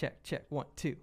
[0.00, 0.42] check, check.
[0.48, 0.96] One, two.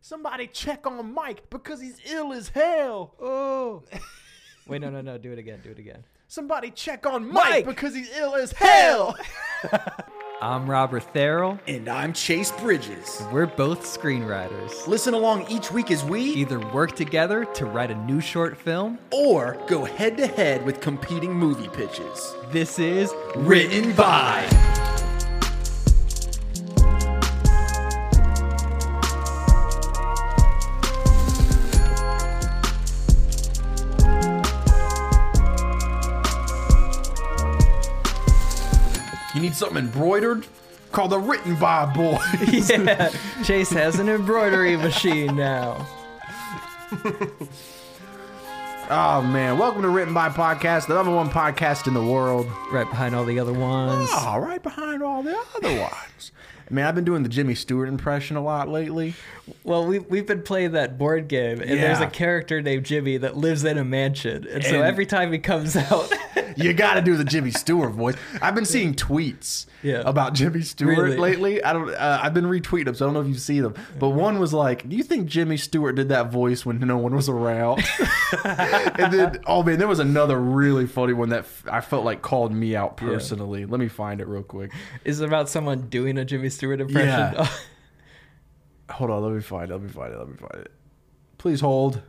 [0.00, 3.14] Somebody check on Mike because he's ill as hell.
[3.20, 3.84] Oh.
[4.66, 5.16] Wait, no, no, no.
[5.16, 5.60] Do it again.
[5.62, 6.02] Do it again.
[6.26, 7.34] Somebody check on Mike!
[7.34, 9.14] Mike, because he's ill as hell.
[10.40, 11.60] I'm Robert Therrell.
[11.68, 13.22] and I'm Chase Bridges.
[13.30, 14.86] We're both screenwriters.
[14.88, 18.98] Listen along each week as we Either work together to write a new short film.
[19.12, 22.34] or go head to head with competing movie pitches.
[22.50, 24.42] This is Written by.
[24.50, 24.91] You
[39.52, 40.46] need something embroidered?
[40.92, 42.70] Call the Written by Boys.
[42.70, 43.12] yeah.
[43.44, 45.86] Chase has an embroidery machine now.
[48.90, 52.46] Oh man, welcome to Written by Podcast, the number one podcast in the world.
[52.70, 54.10] Right behind all the other ones.
[54.12, 56.32] Oh, right behind all the other ones.
[56.68, 59.14] Man, I've been doing the Jimmy Stewart impression a lot lately.
[59.64, 63.36] Well, we, we've been playing that board game, and there's a character named Jimmy that
[63.36, 64.46] lives in a mansion.
[64.48, 66.12] And so every time he comes out,
[66.54, 68.14] You got to do the Jimmy Stewart voice.
[68.42, 70.02] I've been seeing tweets Yeah.
[70.04, 71.16] about Jimmy Stewart Really?
[71.16, 71.64] lately.
[71.64, 71.88] I don't.
[71.94, 73.74] Uh, I've been retweeting them, so I don't know if you see them.
[73.98, 77.14] But one was like, "Do you think Jimmy Stewart did that voice when no one
[77.16, 77.82] was around?"
[78.44, 82.52] and then, oh man, there was another really funny one that I felt like called
[82.52, 83.64] me out personally.
[83.64, 84.72] Let me find it real quick.
[85.04, 87.08] is it about someone doing a Jimmy Stewart impression.
[87.08, 87.48] Yeah.
[88.92, 89.74] Hold on, let me find it.
[89.74, 90.18] Let me find it.
[90.18, 90.72] Let me find it.
[91.38, 92.02] Please hold.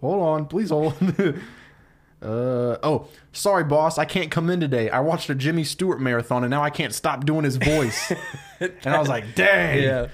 [0.00, 0.94] Hold on, please hold.
[2.22, 3.98] Uh oh, sorry, boss.
[3.98, 4.88] I can't come in today.
[4.88, 8.12] I watched a Jimmy Stewart marathon and now I can't stop doing his voice.
[8.60, 9.82] and I was like, dang.
[9.82, 10.06] Yeah.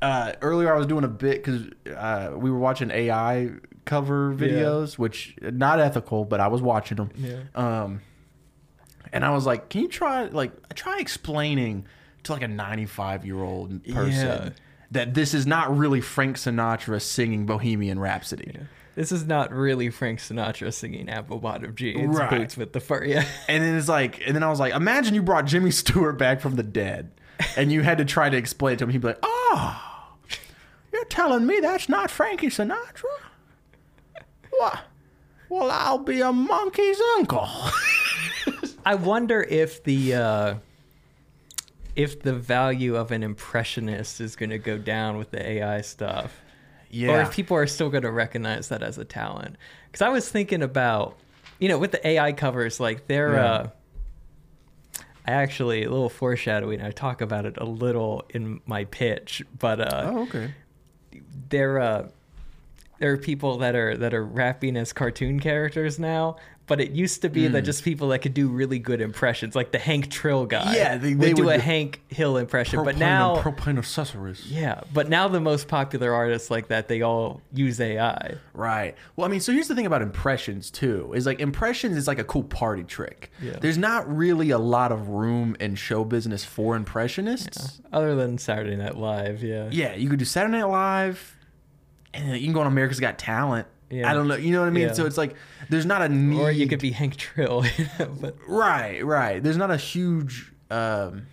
[0.00, 3.50] Uh, earlier, I was doing a bit because uh, we were watching AI
[3.86, 7.10] cover videos, which not ethical, but I was watching them.
[7.16, 7.38] Yeah.
[7.54, 8.02] Um,
[9.12, 11.86] and I was like, "Can you try like try explaining
[12.24, 14.48] to like a 95 year old person Yeah.
[14.90, 18.58] that this is not really Frank Sinatra singing Bohemian Rhapsody?"
[18.96, 22.30] This is not really Frank Sinatra singing apple bottom jeans, Right.
[22.30, 23.04] boots with the fur.
[23.04, 23.24] Yeah.
[23.48, 26.40] And then it's like, and then I was like, imagine you brought Jimmy Stewart back
[26.40, 27.10] from the dead,
[27.58, 28.90] and you had to try to explain it to him.
[28.90, 29.82] He'd be like, "Oh,
[30.92, 33.04] you're telling me that's not Frankie Sinatra?
[34.58, 34.78] What?
[35.48, 37.48] Well, I'll be a monkey's uncle."
[38.86, 40.54] I wonder if the uh,
[41.96, 46.40] if the value of an impressionist is going to go down with the AI stuff,
[46.90, 49.56] yeah, or if people are still going to recognize that as a talent.
[49.86, 51.18] Because I was thinking about,
[51.58, 53.34] you know, with the AI covers, like they're.
[53.34, 53.52] Yeah.
[53.52, 53.68] Uh,
[55.28, 56.80] I actually a little foreshadowing.
[56.80, 60.54] I talk about it a little in my pitch, but uh, oh, okay.
[61.48, 62.08] there uh
[62.98, 66.36] there are people that are that are rapping as cartoon characters now
[66.66, 67.66] but it used to be that mm.
[67.66, 70.74] just people that could do really good impressions like the hank trill guy.
[70.74, 74.50] Yeah, they- would do a hank hill impression but now propane accessories.
[74.50, 78.94] yeah but now the most popular artists like that they all use ai Right.
[79.16, 81.12] Well, I mean, so here's the thing about impressions too.
[81.14, 83.30] Is like impressions is like a cool party trick.
[83.40, 83.58] Yeah.
[83.60, 87.82] There's not really a lot of room in show business for impressionists.
[87.92, 91.35] other than saturday night live yeah Yeah, you could do Saturday Night Live,
[92.24, 93.66] you can go on America's Got Talent.
[93.90, 94.10] Yeah.
[94.10, 94.34] I don't know.
[94.34, 94.88] You know what I mean?
[94.88, 94.92] Yeah.
[94.94, 95.36] So it's like
[95.68, 96.40] there's not a need.
[96.40, 99.42] or you could be hank trill you know, but right, right.
[99.42, 101.26] There's not a huge um,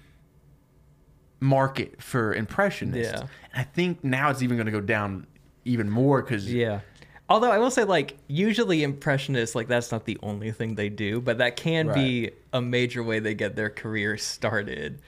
[1.40, 3.14] market for impressionists.
[3.14, 3.20] Yeah.
[3.22, 5.28] And I think now it's even going to go down
[5.66, 6.82] even more because Yeah.
[7.30, 11.22] Although I will say, like, usually impressionists, like, that's not the only thing they do,
[11.22, 15.02] but that can be a major way they get their career started.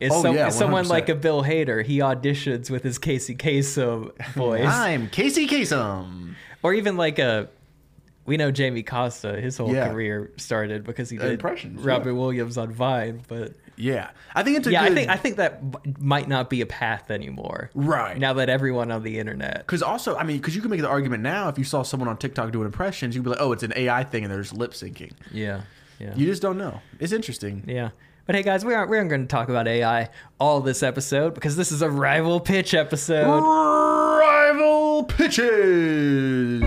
[0.00, 3.34] Is Oh, some, yeah, is someone like a Bill Hader, he auditions with his Casey
[3.36, 4.64] Kasem voice.
[4.66, 6.34] I'm Casey Kasem.
[6.62, 7.48] or even like a,
[8.24, 9.88] we know Jamie Costa, his whole Yeah.
[9.92, 12.18] career started because he uh, did Impressions, Robin yeah.
[12.20, 15.36] Williams on Vine, but Yeah, I think it's a yeah, good, I think I think
[15.36, 17.70] that might not be a path anymore.
[17.74, 18.16] Right.
[18.18, 19.58] Now that everyone on the internet.
[19.58, 22.08] Because also, I mean, because you can make the argument now if you saw someone
[22.08, 24.54] on TikTok doing impressions, you'd be like, oh, it's an AI thing and they're just
[24.54, 25.12] lip syncing.
[25.30, 25.62] Yeah.
[25.98, 26.14] Yeah.
[26.14, 26.80] You just don't know.
[26.98, 27.64] It's interesting.
[27.66, 27.90] Yeah.
[28.26, 30.08] But hey, guys, we aren't, we aren't going to talk about AI
[30.38, 33.40] all this episode because this is a rival pitch episode.
[33.40, 36.62] Rival pitches.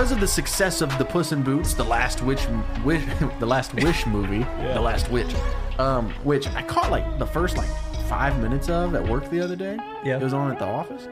[0.00, 2.40] Because of the success of the Puss in Boots, the Last Witch,
[2.86, 3.04] wish,
[3.38, 4.38] the Last Wish movie,
[4.72, 5.30] the Last Witch,
[5.78, 7.68] um, which I caught like the first like
[8.08, 9.76] five minutes of at work the other day.
[10.02, 10.16] Yeah.
[10.16, 11.06] it was on at the office,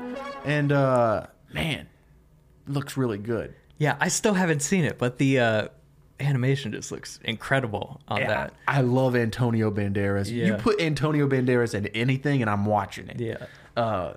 [0.47, 1.87] and uh, man,
[2.67, 3.55] looks really good.
[3.77, 5.69] Yeah, I still haven't seen it, but the uh,
[6.19, 8.55] animation just looks incredible on Yeah, that.
[8.67, 10.31] I love Antonio Banderas.
[10.31, 13.21] You put Antonio Banderas in anything, and I'm watching it.
[13.21, 13.37] Yeah.
[13.77, 14.15] Uh,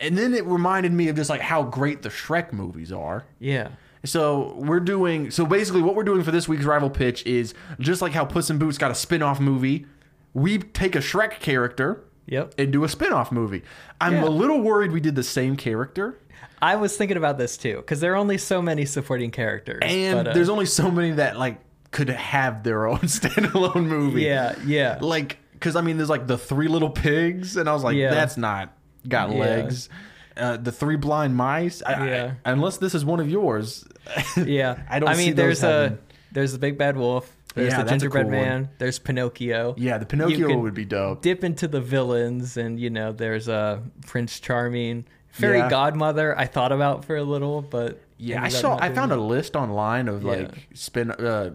[0.00, 3.24] and then it reminded me of just like how great the Shrek movies are.
[3.38, 3.68] Yeah.
[4.04, 8.00] So we're doing so basically what we're doing for this week's rival pitch is just
[8.00, 9.86] like how Puss in Boots got a spin-off movie,
[10.34, 12.54] we take a Shrek character Yep.
[12.58, 13.62] and do a spin-off movie.
[14.00, 14.24] I'm Yeah.
[14.24, 16.18] a little worried we did the same character.
[16.60, 19.80] I was thinking about this too because there are only so many supporting characters.
[19.82, 21.58] And but, uh, there's only so many that like
[21.90, 24.22] could have their own standalone movie.
[24.22, 27.82] yeah, yeah, Like cuz I mean there's like the three little pigs and I was
[27.82, 28.10] like Yeah.
[28.10, 28.72] that's not
[29.08, 29.38] got Yeah.
[29.38, 29.88] legs.
[30.36, 31.82] Uh, the three blind mice.
[31.82, 32.32] I, Yeah.
[32.44, 33.84] I, unless this is one of yours.
[34.36, 34.78] yeah.
[34.88, 35.98] I don't I see mean, there's a
[36.32, 37.34] there's the big bad wolf.
[37.54, 38.40] There's Yeah, the that's a gingerbread cool one.
[38.48, 38.68] man.
[38.78, 39.74] There's Pinocchio.
[39.78, 41.22] Yeah, the Pinocchio would be dope.
[41.22, 45.68] Dip into the villains, and you know, there's uh, Prince Charming, Fairy Yeah.
[45.70, 46.38] Godmother.
[46.38, 48.76] I thought about for a little, but Yeah, I saw.
[48.80, 49.18] I found it.
[49.18, 50.30] a list online of Yeah.
[50.30, 51.50] like spin uh,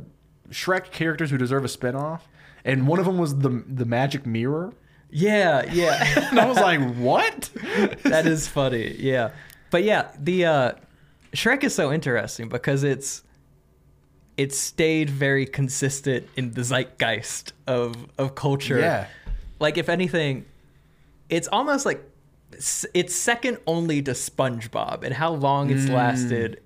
[0.50, 2.21] Shrek characters who deserve a spinoff,
[2.65, 4.73] and one of them was the the magic mirror.
[5.15, 6.27] Yeah, yeah.
[6.31, 7.50] And I was like, "What?"
[8.04, 8.95] that is funny.
[9.00, 9.30] Yeah.
[9.69, 10.71] But yeah, the uh
[11.33, 13.24] Shrek is so interesting because it's
[14.38, 18.80] it stayed very consistent in the zeitgeist of of culture.
[18.80, 19.07] Yeah.
[19.60, 20.45] Like if anything,
[21.30, 22.04] it's almost like
[22.94, 25.94] it's second only to SpongeBob and how long it's Mm.
[25.94, 26.62] lasted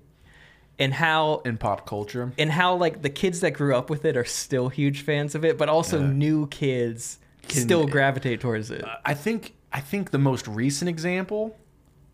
[0.78, 2.32] and how in pop culture.
[2.38, 5.44] and how like the kids that grew up with it are still huge fans of
[5.44, 6.06] it, but also Yeah.
[6.08, 7.18] new kids
[7.48, 8.84] Can- still gravitate towards it.
[9.04, 11.56] I think I think the most recent example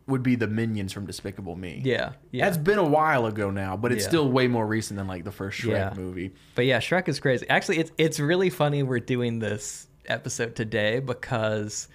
[0.06, 1.80] would be the minions from Despicable Me.
[1.82, 2.12] yeah.
[2.30, 2.44] Yeah.
[2.44, 4.08] That's been a while ago now, but it's Yeah.
[4.08, 5.92] still way more recent than like the first Shrek Yeah.
[5.96, 6.32] movie.
[6.54, 7.46] But yeah, Shrek is crazy.
[7.48, 11.88] Actually, it's it's really funny we're doing this episode today because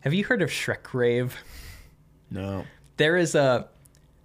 [0.00, 1.36] have you heard of Shrek Rave?
[2.30, 2.64] No.
[2.96, 3.68] There is a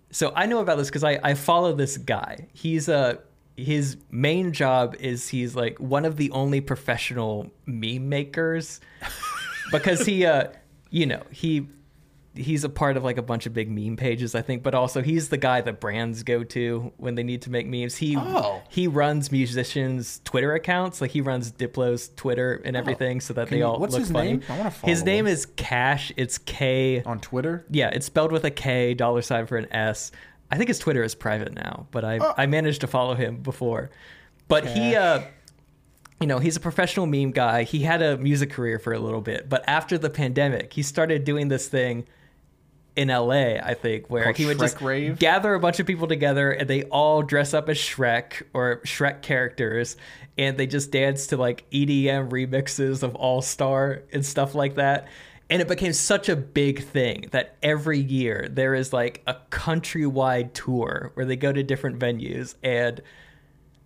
[0.09, 2.47] so I know about this because I I follow this guy.
[2.53, 3.19] He's a
[3.57, 8.79] his main job is he's like one of the only professional meme makers
[9.71, 10.47] because he uh
[10.91, 11.67] you know he
[12.35, 15.01] he's a part of like a bunch of big meme pages i think but also
[15.01, 18.61] he's the guy that brands go to when they need to make memes he Oh.
[18.69, 23.45] he runs musicians twitter accounts like he runs diplo's twitter and everything so that Oh.
[23.47, 24.43] Can they you- all what's look his funny name?
[24.49, 25.33] I wanna his follow name him.
[25.33, 27.65] is cash it's k On Twitter?
[27.71, 30.11] yeah, it's spelled with a K, dollar sign for an S.
[30.51, 32.33] I think his Twitter is private now, but I Oh.
[32.37, 33.89] I managed to follow him before.
[34.47, 35.21] But he uh
[36.19, 37.61] you know, he's a professional meme guy.
[37.63, 41.23] He had a music career for a little bit, but after the pandemic, he started
[41.25, 42.07] doing this thing
[42.95, 45.19] in LA, I think, where Called he would Shrek just Rave?
[45.19, 49.21] gather a bunch of people together and they all dress up as Shrek or Shrek
[49.21, 49.95] characters
[50.39, 55.07] and they just dance to like EDM remixes of All Star and stuff like that.
[55.49, 60.53] And it became such a big thing that every year there is like a countrywide
[60.53, 62.55] tour where they go to different venues.
[62.63, 63.01] And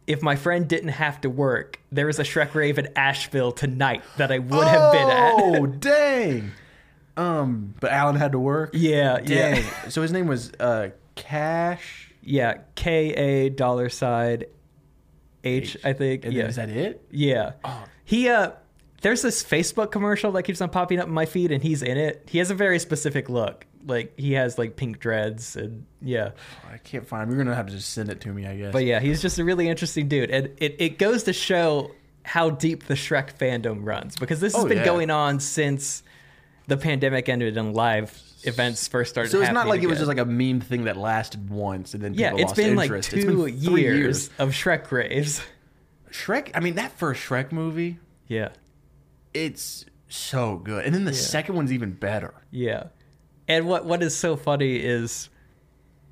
[0.07, 4.01] if my friend didn't have to work, there is a Shrek Rave in Asheville tonight
[4.17, 5.33] that I would have been at.
[5.37, 6.51] Oh, dang.
[7.15, 8.71] Um, but Alan had to work.
[8.73, 9.63] Yeah, Dang.
[9.63, 9.89] yeah.
[9.89, 12.11] So his name was uh Cash.
[12.23, 14.45] Yeah, K A dollar side
[15.43, 16.25] H, I think.
[16.25, 16.45] And yeah.
[16.47, 17.05] Is that it?
[17.11, 17.51] yeah.
[17.63, 17.83] Oh.
[18.03, 18.51] He uh
[19.01, 21.97] there's this Facebook commercial that keeps on popping up in my feed and he's in
[21.97, 22.27] it.
[22.29, 23.65] He has a very specific look.
[23.85, 26.31] Like he has like pink dreads and yeah.
[26.71, 27.29] I can't find.
[27.29, 28.71] We're gonna have to just send it to me, I guess.
[28.73, 30.29] But yeah, he's just a really interesting dude.
[30.29, 31.91] And it, it goes to show
[32.23, 34.85] how deep the Shrek fandom runs because this has Oh, been yeah.
[34.85, 36.03] going on since
[36.67, 40.07] the pandemic ended and live events first started So it's not like it was just
[40.07, 42.85] like a meme thing that lasted once and then yeah, people it's lost been like
[42.85, 43.09] interest.
[43.09, 45.41] two It's been three years, of Shrek raves.
[46.11, 46.51] Shrek.
[46.53, 47.97] I mean, that first Shrek movie,
[48.27, 48.49] Yeah.
[49.33, 51.17] It's so good, and then the Yeah.
[51.17, 52.33] second one's even better.
[52.51, 52.85] Yeah.
[53.47, 55.29] And what what is so funny is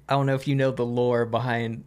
[0.08, 1.84] I don't know if you know the lore behind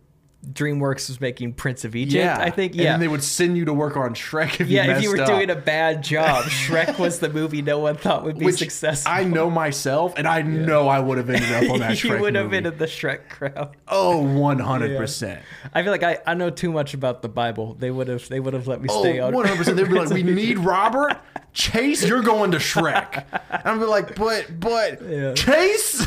[0.50, 2.16] DreamWorks was making Prince of Egypt.
[2.24, 2.36] Yeah.
[2.38, 2.90] I think And yeah.
[2.92, 5.20] then they would send you to work on Shrek if you yeah, if you were
[5.20, 5.26] up.
[5.28, 9.12] doing a bad job, Shrek was the movie no one thought would be Which successful.
[9.12, 12.34] I know myself, and I know I would have ended up on that you would
[12.34, 13.76] have been in the Shrek crowd.
[13.86, 15.42] Oh, one hundred percent.
[15.72, 17.74] I feel like I, I know too much about the Bible.
[17.74, 19.32] They would have they would have let me Oh, stay on.
[19.32, 19.76] 100 percent.
[19.76, 21.18] They'd be like, "We need Robert
[21.52, 22.04] Chase.
[22.04, 25.34] You're going to Shrek." And I'm be like, "But, but Yeah.
[25.34, 26.04] Chase."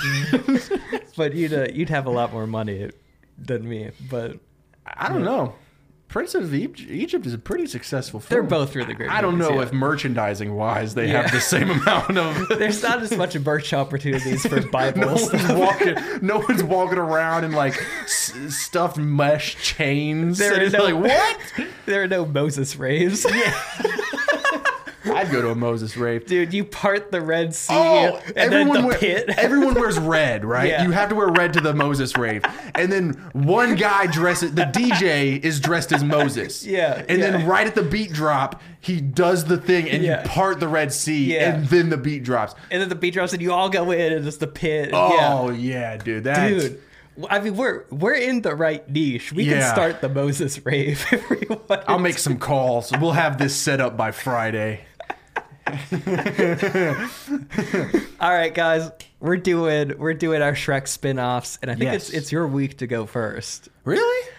[1.16, 2.90] but you'd uh, you'd have a lot more money
[3.38, 3.92] than me.
[4.10, 4.38] But
[4.86, 5.56] I don't know.
[6.08, 8.30] Prince of Egypt, Egypt is a pretty successful film.
[8.30, 9.64] They're both really great I don't movies, know yeah.
[9.64, 11.24] if merchandising wise they Yeah.
[11.24, 12.48] have the same amount of.
[12.58, 15.34] there's not as much merch opportunities for no Bibles.
[15.34, 15.96] one's walking.
[16.22, 20.38] No one's walking around in like s- stuffed mesh chains.
[20.38, 21.68] There And is it's no- like what?
[21.86, 23.26] there are no Moses raves.
[25.22, 26.26] I'd go to a Moses rave.
[26.26, 29.30] Dude, you part the Red Sea Oh, and then the wear- pit.
[29.38, 30.70] everyone wears red, right?
[30.70, 30.84] Yeah.
[30.84, 32.44] You have to wear red to the Moses rave,
[32.76, 34.54] and then one guy dresses.
[34.54, 36.66] The DJ is dressed as Moses.
[36.76, 37.32] Yeah, and yeah.
[37.32, 40.24] then right at the beat drop, he does the thing, and Yeah.
[40.24, 42.54] you part the Red Sea, and then the beat drops.
[42.72, 44.90] and then the beat drops and you all go in and it's the pit.
[44.94, 45.98] Oh yeah.
[45.98, 46.82] dude, that's Dude.
[47.30, 49.32] I mean, we're we're in the right niche.
[49.32, 49.60] We Yeah.
[49.62, 51.48] can start the Moses rave if we.
[51.88, 52.92] I'll make some calls.
[53.00, 54.82] We'll have this set up by Friday.
[58.20, 58.90] All right, guys,
[59.20, 62.88] we're doing we're doing our Shrek spin-offs, and I think it's it's your week to
[62.88, 63.70] go first.
[63.84, 64.30] Really?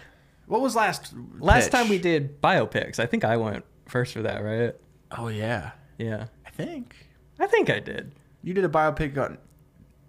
[0.47, 1.13] What was last?
[1.39, 1.71] Last pitch?
[1.71, 4.75] time we did biopics, I think I went first for that, right?
[5.11, 6.95] Oh yeah, Yeah, I think
[7.39, 8.13] I think I did.
[8.43, 9.37] you did a biopic on.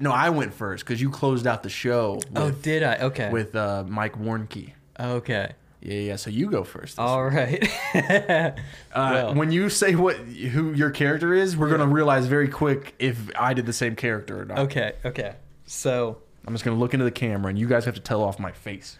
[0.00, 2.14] No, I went first because you closed out the show.
[2.14, 2.96] With, oh, did I?
[2.98, 3.30] Okay.
[3.30, 4.72] with uh, Mike Warnke.
[4.98, 5.52] okay.
[5.80, 6.16] Yeah, yeah.
[6.16, 6.98] So you go first.
[6.98, 7.68] All right.
[8.90, 9.34] Uh, well.
[9.34, 13.54] when you say what who your character is, we're gonna realize very quick if I
[13.54, 14.58] did the same character or not.
[14.60, 14.94] okay.
[15.04, 15.36] Okay.
[15.66, 18.38] So I'm just gonna look into the camera, and you guys have to tell off
[18.38, 18.98] my face.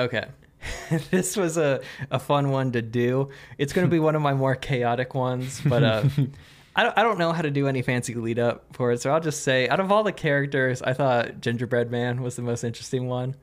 [0.00, 0.26] Okay.
[1.10, 1.80] this was a,
[2.10, 3.30] a fun one to do.
[3.58, 6.04] It's going to be one of my more chaotic ones, but uh,
[6.76, 9.00] I, don't, I don't know how to do any fancy lead up for it.
[9.00, 12.42] So I'll just say, out of all the characters, I thought Gingerbread Man was the
[12.42, 13.36] most interesting one.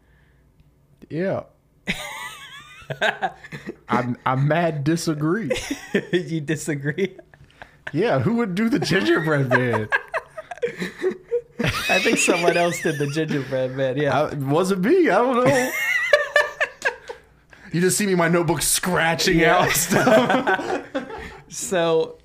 [1.09, 1.43] Yeah.
[3.89, 5.51] I'm I'm mad disagree.
[6.11, 7.17] you disagree?
[7.93, 9.89] Yeah, who would do the gingerbread man?
[11.89, 13.97] I think someone else did the Gingerbread Man.
[13.97, 14.19] Yeah.
[14.23, 15.09] I, it wasn't me.
[15.09, 15.71] I don't know.
[17.71, 19.57] you just see me in my notebook scratching Yeah.
[19.59, 20.85] out stuff.
[21.47, 22.17] So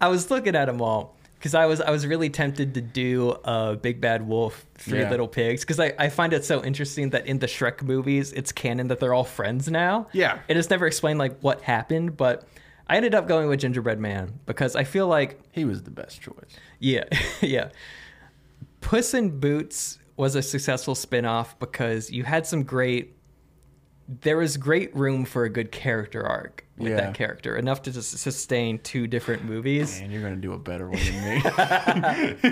[0.00, 3.30] I was looking at them all because I was I was really tempted to do
[3.44, 5.10] uh, Big Bad Wolf, Three Yeah.
[5.10, 8.52] Little Pigs because I, I find it so interesting that in the Shrek movies it's
[8.52, 10.06] canon that they're all friends now.
[10.12, 10.38] Yeah.
[10.46, 12.46] it is never explained like what happened, but
[12.88, 16.20] I ended up going with Gingerbread Man because I feel like He was the best
[16.22, 16.56] choice.
[16.78, 17.04] yeah
[17.40, 17.70] yeah,
[18.80, 23.16] Puss in Boots was a successful spin-off because you had some great
[24.20, 26.96] there was great room for a good character arc with Yeah.
[26.96, 30.88] that character enough to just sustain two different movies Man, you're gonna do a better
[30.88, 31.42] one than me.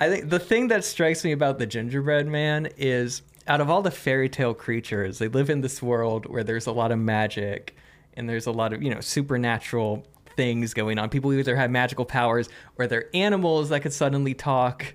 [0.00, 3.82] i think the thing that strikes me about the gingerbread man is out of all
[3.82, 7.76] the fairy tale creatures they live in this world where there's a lot of magic
[8.14, 10.04] and there's a lot of you know supernatural
[10.36, 14.94] things going on people either have magical powers or they're animals that could suddenly talk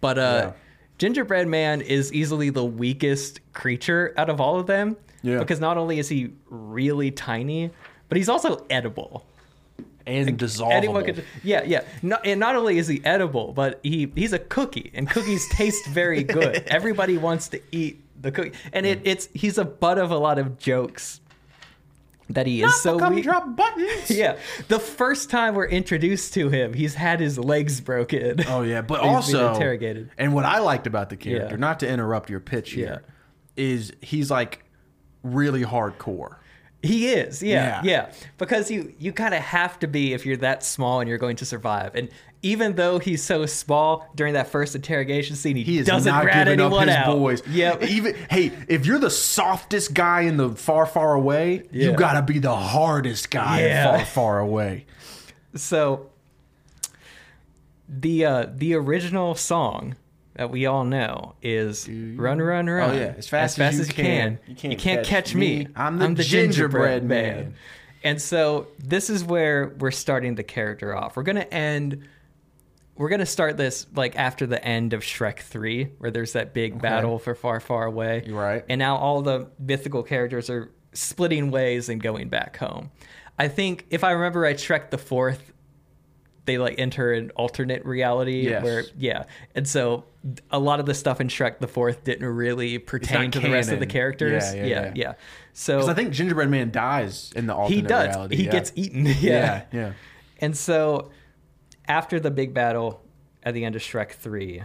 [0.00, 0.52] but uh Yeah.
[0.98, 5.38] gingerbread man is easily the weakest creature out of all of them Yeah.
[5.38, 7.70] because not only is he really tiny
[8.08, 9.26] but he's also edible
[10.06, 10.72] and dissolvable.
[10.72, 11.82] Anyone could, yeah, yeah.
[12.02, 15.86] No, and not only is he edible, but he he's a cookie, and cookies taste
[15.86, 16.64] very good.
[16.66, 20.38] Everybody wants to eat the cookie, and it, it's he's a butt of a lot
[20.38, 21.20] of jokes.
[22.30, 23.24] That he is so come weak.
[23.24, 24.10] drop buttons.
[24.10, 28.40] Yeah, the first time we're introduced to him, he's had his legs broken.
[28.48, 30.10] Oh yeah, but also interrogated.
[30.18, 31.60] And what I liked about the character, Yeah.
[31.60, 33.02] not to interrupt your pitch here,
[33.56, 34.62] is he's like
[35.22, 36.36] really hardcore.
[36.80, 38.06] He is, yeah, Yeah.
[38.08, 38.12] yeah.
[38.38, 41.34] Because you you kind of have to be if you're that small and you're going
[41.36, 41.96] to survive.
[41.96, 42.08] And
[42.42, 46.24] even though he's so small during that first interrogation scene, he, He is doesn't not
[46.24, 47.16] rat giving up anyone his out.
[47.16, 47.42] boys.
[47.48, 47.82] Yep.
[47.88, 52.38] Even hey, if you're the softest guy in the far, far away, you gotta be
[52.38, 53.94] the hardest guy Yeah.
[53.94, 54.86] in far, far away.
[55.56, 56.10] So
[57.88, 59.96] the uh the original song
[60.38, 63.14] that we all know is "Run, Run, Run." Oh, yeah.
[63.18, 64.38] As fast as you can.
[64.46, 65.66] You can't, catch, me.
[65.76, 67.54] I'm the gingerbread man.
[68.04, 71.16] And so this is where we're starting the character off.
[71.16, 72.06] We're gonna end.
[72.96, 76.80] We're gonna start this like after the end of Shrek Three, where there's that big
[76.80, 78.22] battle for Far, Far Away.
[78.24, 78.64] You're right.
[78.68, 82.90] And now all the mythical characters are splitting ways and going back home.
[83.38, 85.52] I think if I remember right, Shrek the Fourth,
[86.48, 88.64] they like enter an alternate reality Yes.
[88.64, 89.24] where yeah,
[89.54, 90.04] and so
[90.50, 93.70] a lot of the stuff in Shrek the Fourth didn't really pertain to the rest
[93.70, 94.54] of the characters.
[94.54, 94.92] Yeah, yeah, yeah, yeah.
[94.94, 95.12] yeah.
[95.52, 98.16] So I think Gingerbread Man dies in the alternate reality, he does.
[98.16, 98.36] reality.
[98.36, 98.50] he yeah.
[98.52, 99.06] gets eaten.
[99.06, 99.14] Yeah.
[99.20, 99.92] Yeah, yeah.
[100.40, 101.10] And so
[101.86, 103.02] after the big battle
[103.42, 104.62] at the end of Shrek 3,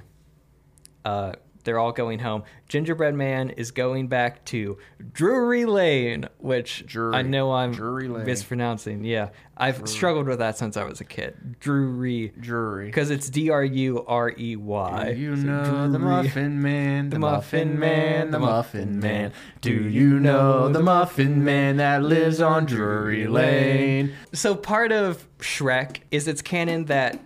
[1.05, 2.43] uh, they're all going home.
[2.67, 4.77] Gingerbread Man is going back to
[5.13, 7.15] Drury Lane, which Drury.
[7.15, 8.25] I know I'm Drury Lane.
[8.25, 9.03] mispronouncing.
[9.03, 9.29] Yeah.
[9.55, 11.59] I've struggled with that since I was a kid.
[11.59, 12.33] Drury.
[12.39, 15.13] Drury, Because it's D R U R E Y.
[15.13, 18.99] Do You So know the Muffin Man, the The Muffin Muffin Man, the Muffin.
[18.99, 19.31] Man.
[19.61, 24.13] Do you know the Muffin Man that lives on Drury Lane?
[24.33, 27.19] So part of Shrek is it's canon that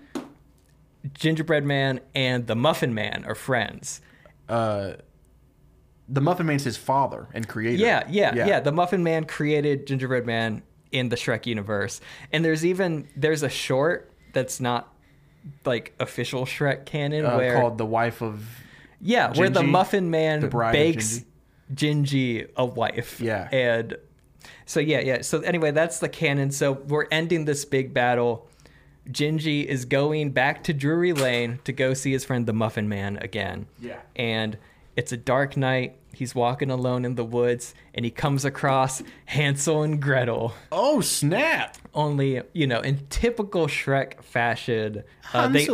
[1.13, 4.01] Gingerbread Man and the Muffin Man are friends.
[4.49, 4.93] Uh,
[6.09, 7.83] the Muffin Man's his father and creator.
[7.83, 11.99] Yeah, yeah, yeah, The Muffin Man created Gingerbread Man in the Shrek universe.
[12.31, 14.93] And there's even there's a short that's not
[15.65, 18.45] like official Shrek canon Uh, where called the wife of.
[19.01, 21.25] yeah, where the Muffin Man The bakes
[21.73, 23.19] Gingy a wife.
[23.19, 23.49] Yeah.
[23.51, 23.97] And
[24.65, 25.21] so yeah, yeah.
[25.21, 26.51] So anyway, that's the canon.
[26.51, 28.47] So we're ending this big battle.
[29.11, 33.17] Gingy is going back to Drury Lane to go see his friend the Muffin Man
[33.17, 33.67] again.
[33.79, 33.99] Yeah.
[34.15, 34.57] And
[34.95, 35.97] it's a dark night.
[36.13, 40.53] He's walking alone in the woods and he comes across Hansel and Gretel.
[40.71, 41.77] Oh snap!
[41.93, 45.67] Only, you know, in typical Shrek fashion, uh, they,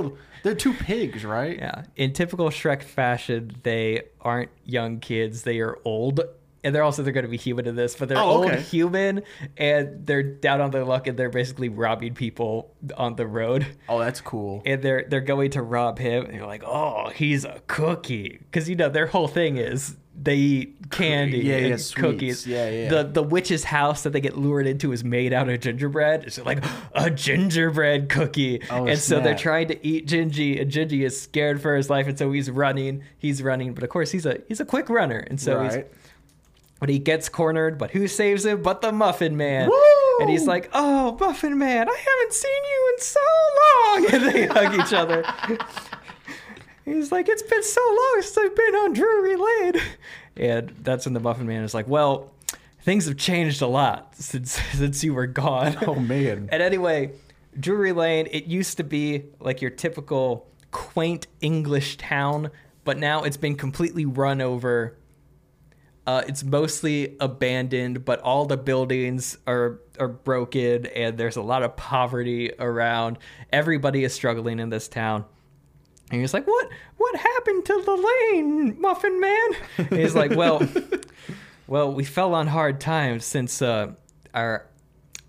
[0.43, 1.57] they're two pigs, right?
[1.57, 6.19] yeah, in typical Shrek fashion, they aren't young kids; they are old,
[6.63, 8.61] and they're also they're going to be human in this, but they're Oh, old okay.
[8.61, 9.23] human,
[9.57, 13.99] and they're down on their luck, and they're basically robbing people on the road, Oh,
[13.99, 14.61] that's cool.
[14.65, 18.69] and they're they're going to rob him, and you're like, oh, he's a cookie, because
[18.69, 22.45] you know their whole thing is they eat candy Yeah, and yeah, cookies.
[22.45, 22.89] Yeah, yeah.
[22.89, 26.25] The the witch's house that they get lured into is made out of gingerbread.
[26.25, 31.03] It's like a gingerbread cookie, Oh, and so they're trying to eat Gingy, and Gingy
[31.03, 33.03] is scared for his life, and so he's running.
[33.17, 35.91] He's running, but of course he's a he's a quick runner, and so he's right.
[36.83, 37.77] But he gets cornered.
[37.77, 38.61] But who saves him?
[38.61, 39.69] But the Muffin Man.
[39.69, 40.19] Woo!
[40.19, 43.19] And he's like, "Oh, Muffin Man, I haven't seen you in so
[43.61, 45.23] long." And they hug each other.
[46.83, 49.81] He's like, "It's been so long since I've been on Drury Lane."
[50.35, 52.33] And that's when the Muffin Man is like, "Well,
[52.81, 56.49] things have changed a lot since since you were gone." Oh man.
[56.51, 57.11] And anyway,
[57.57, 62.51] Drury Lane, it used to be like your typical quaint English town,
[62.83, 64.97] but now it's been completely run over.
[66.05, 71.63] Uh, it's mostly abandoned, but all the buildings are are broken, and there's a lot
[71.63, 73.17] of poverty around.
[73.51, 75.25] Everybody is struggling in this town.
[76.11, 76.69] And he's like, "What?
[76.97, 77.95] What happened to the
[78.31, 80.67] lane, Muffin Man?" And he's like, "Well,
[81.67, 83.93] well, we fell on hard times since uh,
[84.33, 84.67] our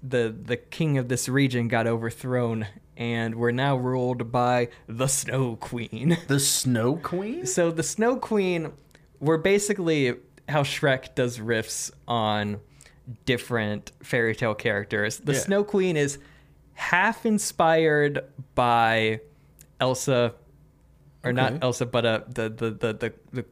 [0.03, 2.67] the the king of this region got overthrown,
[2.97, 7.47] and we're now ruled by the Snow Queen." The Snow Queen?
[7.47, 8.73] So the Snow Queen,
[9.21, 10.17] we're basically
[10.49, 12.61] how Shrek does riffs on
[13.25, 15.19] different fairy tale characters.
[15.19, 15.39] The Yeah.
[15.39, 16.19] Snow Queen is
[16.75, 19.21] half inspired by
[19.81, 20.35] Elsa,
[21.23, 23.45] or not Elsa, but uh, the the the the, the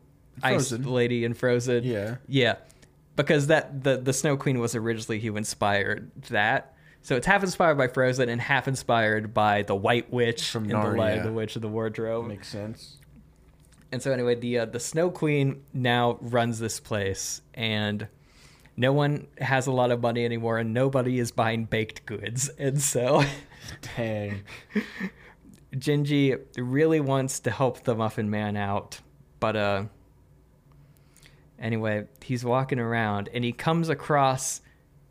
[0.43, 1.85] ice lady in Frozen.
[1.85, 2.17] Yeah.
[2.29, 2.57] yeah,
[3.17, 6.75] because that the the Snow Queen was originally who inspired that.
[7.05, 10.71] So it's half inspired by Frozen and half inspired by the White Witch From in
[10.71, 11.23] the Lion, Narnia.
[11.25, 12.29] the Witch of the Wardrobe.
[12.29, 12.99] Makes sense.
[13.93, 18.09] And so anyway, the uh, the Snow Queen now runs this place, and
[18.75, 22.51] no one has a lot of money anymore, and nobody is buying baked goods.
[22.59, 23.23] And so
[23.97, 24.43] Dang.
[25.75, 29.01] Gingy really wants to help the Muffin Man out,
[29.41, 29.85] but uh,
[31.59, 34.61] anyway, he's walking around, and he comes across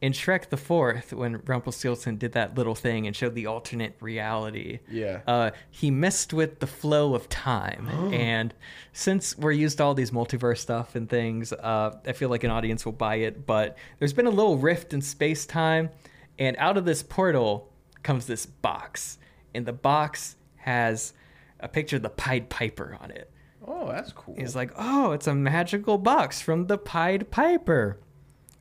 [0.01, 4.79] in Shrek the Fourth when Rumpelstiltskin did that little thing and showed the alternate reality.
[4.89, 5.21] Yeah.
[5.27, 7.87] uh, he messed with the flow of time.
[8.13, 8.53] and
[8.93, 12.49] since we're used to all these multiverse stuff and things, uh, I feel like an
[12.49, 13.45] audience will buy it.
[13.45, 15.91] But there's been a little rift in space time,
[16.39, 19.19] and out of this portal comes this box.
[19.53, 21.13] And the box has
[21.59, 23.29] a picture of the Pied Piper on it.
[23.67, 24.33] Oh, that's cool.
[24.35, 27.99] He's like, oh, it's a magical box from the Pied Piper.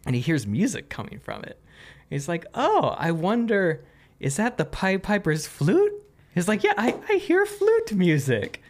[0.06, 1.58] And he hears music coming from it.
[2.08, 3.84] He's like, oh, I wonder,
[4.18, 5.92] is that the Pied Piper's flute?
[6.34, 8.62] He's like, yeah, I, I hear flute music.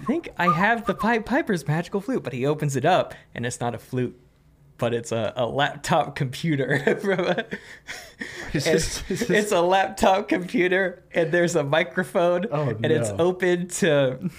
[0.00, 2.22] I think I have the Pied Piper's magical flute.
[2.24, 4.18] But he opens it up, and it's not a flute,
[4.78, 6.78] but it's a, a laptop computer.
[7.00, 7.44] from a,
[8.52, 13.68] this- is this- it's a laptop computer, and there's a microphone, Oh, and it's open
[13.68, 14.30] to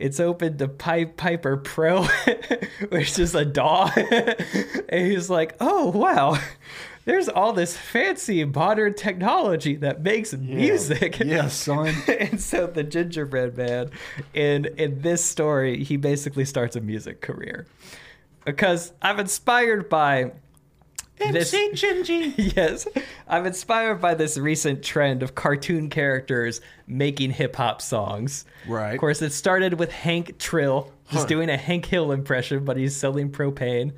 [0.00, 2.04] it's open to Pied Piper Pro,
[2.88, 3.90] which is a DAW.
[4.88, 6.38] and he's like, "Oh wow,
[7.04, 11.94] there's all this fancy modern technology that makes music." Yeah, son.
[12.08, 13.90] and so the gingerbread man
[14.34, 17.66] in in this story he basically starts a music career
[18.44, 20.32] because i'm inspired by
[21.18, 22.34] this Gingy.
[22.56, 22.86] yes
[23.28, 28.92] i'm inspired by this recent trend of cartoon characters making hip-hop songs Right.
[28.92, 31.26] of course it started with hank trill just Huh.
[31.28, 33.92] doing a hank hill impression but he's selling propane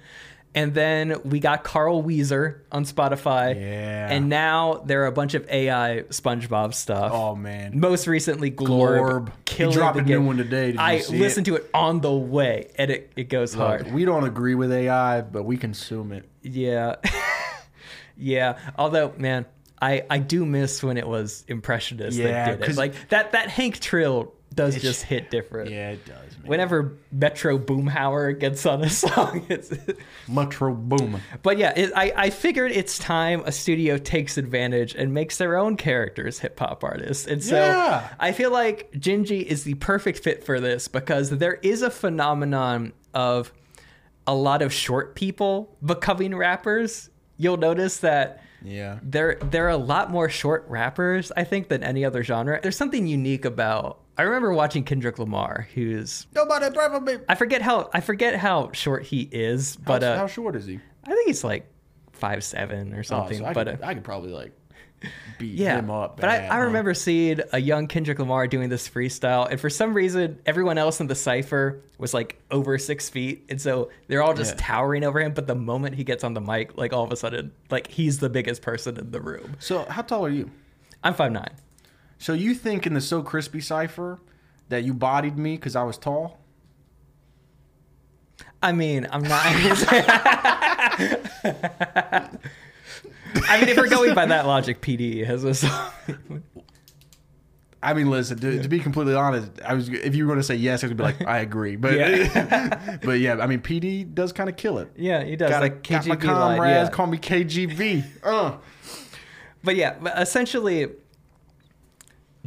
[0.55, 4.09] and then we got carl wheezer on spotify Yeah.
[4.11, 7.79] and now there are a bunch of ai spongebob stuff Oh man.
[7.79, 9.29] most recently Glorb, Glorb.
[9.29, 10.73] He killing dropped the a new one today.
[10.73, 13.93] Did I listened to it on the way, and it, it goes Look, hard.
[13.93, 16.29] we don't agree with AI, but we consume it.
[16.55, 16.97] Yeah,
[18.17, 18.59] yeah.
[18.77, 19.47] Although, man,
[19.81, 22.77] I I do miss when it was impressionist Yeah, that did it.
[22.77, 25.71] Like that that Hank Trill does just hit different.
[25.71, 26.37] Yeah, it does.
[26.39, 26.47] Man.
[26.49, 29.71] Whenever Metro Boomhauer gets on a song, it's
[30.29, 31.21] Metro Boom.
[31.45, 35.57] But yeah, it, I, I figured it's time a studio takes advantage and makes their
[35.57, 37.27] own characters hip hop artists.
[37.27, 38.09] And so Yeah.
[38.19, 42.95] I feel like Gingy is the perfect fit for this because there is a phenomenon
[43.15, 43.53] of
[44.29, 47.11] a lot of short people becoming rappers.
[47.37, 48.99] You'll notice that Yeah.
[49.03, 52.61] there there are a lot more short rappers, I think, than any other genre.
[52.63, 57.19] There's something unique about I remember watching Kendrick Lamar, who's Nobody brother me.
[57.29, 60.67] I forget how I forget how short he is, but how, uh, how short is
[60.67, 60.81] he?
[61.05, 61.71] I think he's like
[62.13, 63.39] five seven or Oh, something.
[63.39, 64.53] so I, but could, uh, I could probably like
[65.39, 66.17] beat yeah, him up.
[66.21, 69.95] but I, I remember seeing a young Kendrick Lamar doing this freestyle, and for some
[69.95, 74.35] reason, everyone else in the cipher was like over six feet, and so they're all
[74.35, 74.67] just Yeah.
[74.67, 75.33] towering over him.
[75.35, 78.19] But the moment he gets on the mic, like all of a sudden, like he's
[78.19, 79.57] the biggest person in the room.
[79.61, 80.51] So how tall are you?
[81.05, 81.55] I'm five nine.
[82.19, 84.19] So you think in the So Crispy cipher
[84.69, 86.39] that you bodied me because I was tall?
[88.61, 89.47] I mean, I'm not.
[93.49, 95.91] I mean, if we're going by that logic, PD has a song.
[97.83, 98.39] I mean, listen.
[98.41, 100.89] To, to be completely honest, I was if you were going to say yes, I
[100.89, 101.77] would be like, I agree.
[101.77, 102.99] But Yeah.
[103.03, 104.91] but yeah, I mean, PD does kind of kill it.
[104.97, 105.51] yeah, he does.
[105.51, 106.91] Got, like got my comrades yeah.
[106.91, 108.05] call me KGB.
[108.23, 108.57] Uh.
[109.63, 110.89] But yeah, essentially,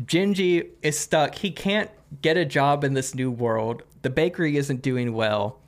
[0.02, 1.36] Gingy is stuck.
[1.36, 1.90] He can't
[2.22, 3.84] get a job in this new world.
[4.02, 5.60] The bakery isn't doing well.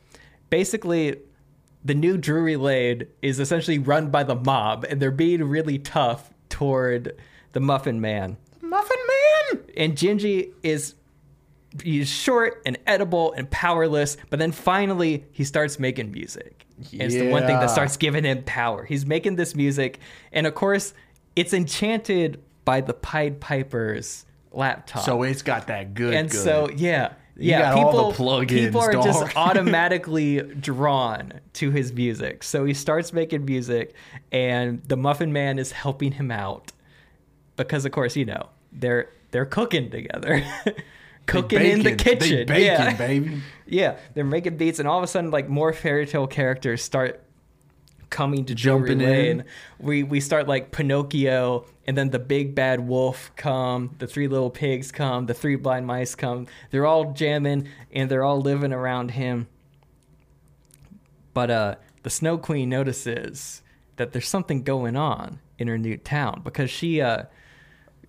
[0.50, 1.18] Basically,
[1.86, 6.34] the new Drury Lane is essentially run by the mob, and they're being really tough
[6.50, 7.16] toward
[7.52, 8.38] the Muffin Man.
[8.62, 8.98] Muffin
[9.52, 9.64] Man.
[9.76, 10.96] And Gingy is
[11.82, 16.66] he's short and edible and powerless, but then finally he starts making music.
[16.92, 18.84] And It's the one thing that starts giving him power.
[18.84, 20.00] He's making this music,
[20.32, 20.94] and of course,
[21.36, 25.04] it's enchanted by the Pied Piper's laptop.
[25.04, 26.14] So it's got that good.
[26.14, 26.40] and good.
[26.42, 27.14] so yeah.
[27.36, 29.06] Yeah, people, people are dog.
[29.06, 32.44] just automatically drawn to his music.
[32.44, 33.96] So he starts making music,
[34.32, 36.72] and the Muffin Man is helping him out
[37.56, 40.46] because, of course, you know they're they're cooking together,
[41.26, 41.98] cooking in the baking.
[41.98, 42.48] They kitchen.
[42.48, 43.42] baking, yeah, baby.
[43.66, 47.23] yeah, they're making beats, and all of a sudden, like more fairy tale characters start
[48.14, 49.38] coming to Jumping Jumping in.
[49.40, 49.44] Lane.
[49.80, 54.50] We we start like Pinocchio, and then the big bad wolf come, the three little
[54.50, 56.48] pigs come, the three blind mice come.
[56.72, 59.48] They're all jamming and they're all living around him.
[61.34, 63.62] But uh, the Snow Queen notices
[63.96, 67.24] that there's something going on in her new town because she uh.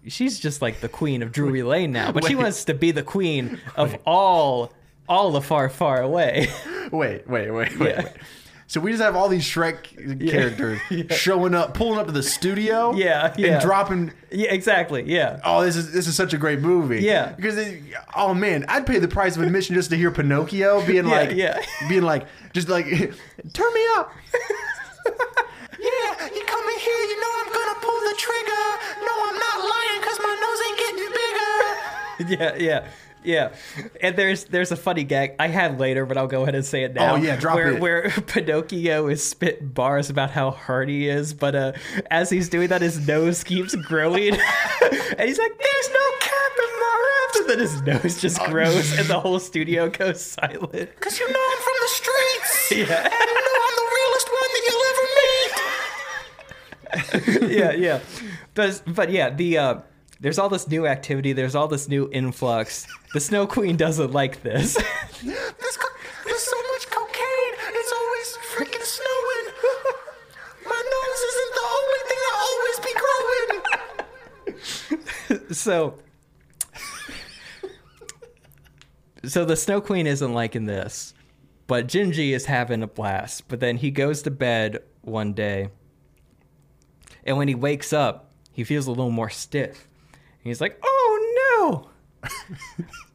[0.06, 3.02] She's just like the queen of Drury Lane now, but she wants to be the
[3.02, 4.70] queen of all,
[5.08, 6.46] all the far, far away.
[6.92, 8.02] Wait, wait, wait, wait, Yeah.
[8.04, 8.12] wait.
[8.66, 10.80] So we just have all these Shrek characters
[11.16, 13.52] showing up, pulling up to the studio, Yeah, yeah.
[13.54, 14.12] and dropping.
[14.32, 15.04] yeah, exactly.
[15.06, 15.38] Yeah.
[15.44, 17.00] Oh, this is this is such a great movie.
[17.02, 17.32] Yeah.
[17.36, 17.82] because it,
[18.16, 21.30] oh man, I'd pay the price of admission just to hear Pinocchio being Yeah, like,
[21.36, 21.60] yeah.
[21.88, 24.12] being like, just like, turn me up.
[25.78, 28.64] yeah, you come in here, you know I'm gonna pull the trigger.
[29.04, 31.33] No, I'm not lying because my nose ain't getting bigger.
[32.28, 32.86] yeah, yeah,
[33.24, 33.52] yeah.
[34.00, 36.84] And there's there's a funny gag I had later, but I'll go ahead and say
[36.84, 37.14] it now.
[37.14, 37.80] Oh, yeah, drop where, it.
[37.80, 41.72] Where Pinocchio is spitting bars about how hard he is, but uh,
[42.10, 44.34] as he's doing that, his nose keeps growing,
[44.82, 48.48] and he's like, "There's no cap in my raps," and then his nose just Oh,
[48.50, 51.00] grows, and the whole studio goes silent.
[51.00, 52.70] Cause you know I'm from the streets.
[52.72, 53.04] Yeah.
[53.04, 55.04] And you know I'm the realest one that you'll ever
[57.50, 57.56] meet.
[57.56, 58.00] yeah, yeah.
[58.54, 59.74] But but yeah, the uh
[60.20, 62.86] there's all this new activity, there's all this new influx.
[63.12, 64.74] The Snow Queen doesn't like this.
[65.22, 65.88] There's, co-
[66.26, 67.54] there's so much cocaine.
[67.72, 69.46] It's always freaking snowing.
[70.66, 72.92] My nose isn't the only thing that always be
[75.30, 75.54] growing.
[75.54, 75.98] so
[79.26, 81.14] So the Snow Queen isn't liking this.
[81.66, 83.48] But Gingy is having a blast.
[83.48, 85.68] But then he goes to bed one day.
[87.24, 89.88] And when he wakes up, he feels a little more stiff.
[90.44, 91.88] He's like, "Oh
[92.22, 92.30] no!"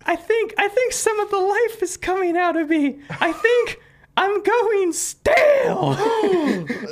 [0.06, 3.00] I think I think some of the life is coming out of me.
[3.10, 3.80] I think
[4.18, 5.94] I'm going stale.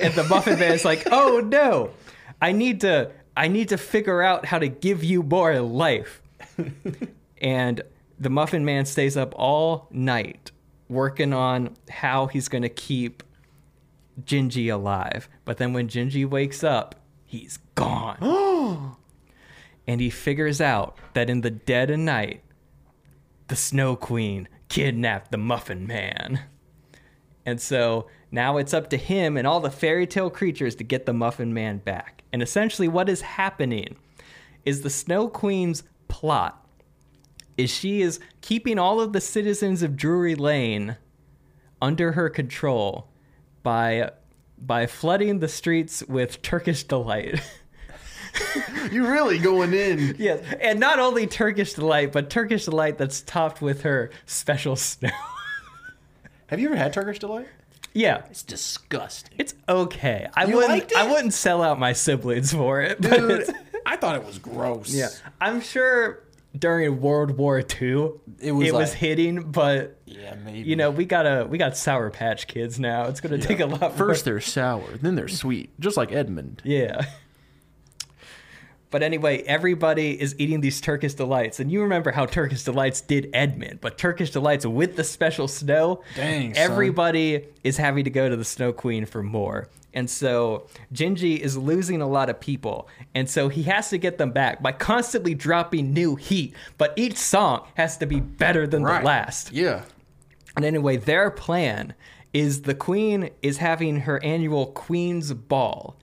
[0.01, 1.89] and the Muffin Man is like, "Oh no.
[2.39, 6.21] I need to I need to figure out how to give you more life."
[7.41, 7.81] and
[8.19, 10.51] the Muffin Man stays up all night
[10.87, 13.23] working on how he's going to keep
[14.23, 15.27] Gingy alive.
[15.45, 16.95] But then when Gingy wakes up,
[17.25, 18.17] he's gone.
[19.87, 22.43] and he figures out that in the dead of night,
[23.47, 26.41] the Snow Queen kidnapped the Muffin Man.
[27.45, 31.05] And so now it's up to him and all the fairy tale creatures to get
[31.05, 32.23] the Muffin Man back.
[32.33, 33.95] And essentially, what is happening
[34.65, 36.67] is the Snow Queen's plot
[37.57, 40.97] is she is keeping all of the citizens of Drury Lane
[41.81, 43.09] under her control
[43.63, 44.11] by
[44.59, 47.39] by flooding the streets with Turkish delight.
[48.91, 50.15] You're really going in.
[50.17, 55.09] yes, and not only Turkish delight, but Turkish delight that's topped with her special snow.
[56.47, 57.47] Have you ever had Turkish delight?
[57.93, 59.33] yeah, It's disgusting.
[59.39, 60.27] it's okay.
[60.35, 60.97] I You wouldn't liked it?
[60.97, 63.51] I wouldn't sell out my siblings for it, Dude, it's,
[63.85, 64.93] I thought it was gross.
[64.93, 65.09] yeah,
[65.41, 66.23] I'm sure
[66.57, 70.59] during World War II It was it was hitting, but Yeah, maybe.
[70.59, 73.05] you know we got a we got Sour Patch Kids now.
[73.07, 73.95] It's gonna take a lot.
[73.97, 74.33] First more.
[74.33, 76.61] they're sour, then they're sweet, just like Edmund.
[76.63, 77.05] Yeah.
[78.89, 83.29] But anyway, everybody is eating these Turkish delights, and you remember how Turkish delights did
[83.33, 86.03] Edmund, but Turkish delights with the special snow.
[86.15, 86.63] Dang, son.
[86.63, 91.57] everybody is having to go to the Snow Queen for more, and so Gingy is
[91.57, 95.33] losing a lot of people, and so he has to get them back by constantly
[95.33, 96.55] dropping new heat.
[96.77, 99.51] But each song has to be better than the last.
[99.51, 99.83] Yeah.
[100.55, 101.93] And anyway, their plan
[102.33, 105.97] is the queen is having her annual queen's ball.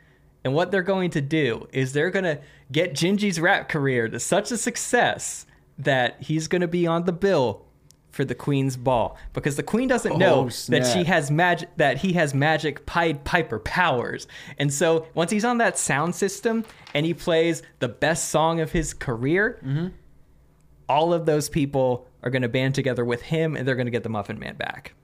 [0.45, 2.41] And what they're going to do is they're going to
[2.73, 5.47] get Gingy's rap career to such a success
[5.79, 7.65] that he's going to be on the bill
[8.11, 11.99] for the queen's ball because the queen doesn't know Oh, that she has magic that
[11.99, 17.05] he has magic pied piper powers and so once he's on that sound system and
[17.05, 19.89] he plays the best song of his career Mm-hmm.
[20.89, 23.91] all of those people are going to band together with him and they're going to
[23.91, 24.95] get the muffin man back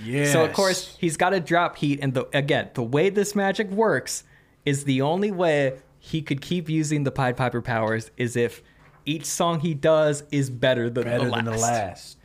[0.00, 0.32] Yeah.
[0.32, 3.68] so of course he's got to drop heat, and the again the way this magic
[3.70, 4.24] works
[4.64, 5.74] is the only way
[6.06, 8.62] he could keep using the Pied Piper powers is if
[9.06, 11.44] each song he does is better than, better the, last.
[11.44, 12.18] than the last.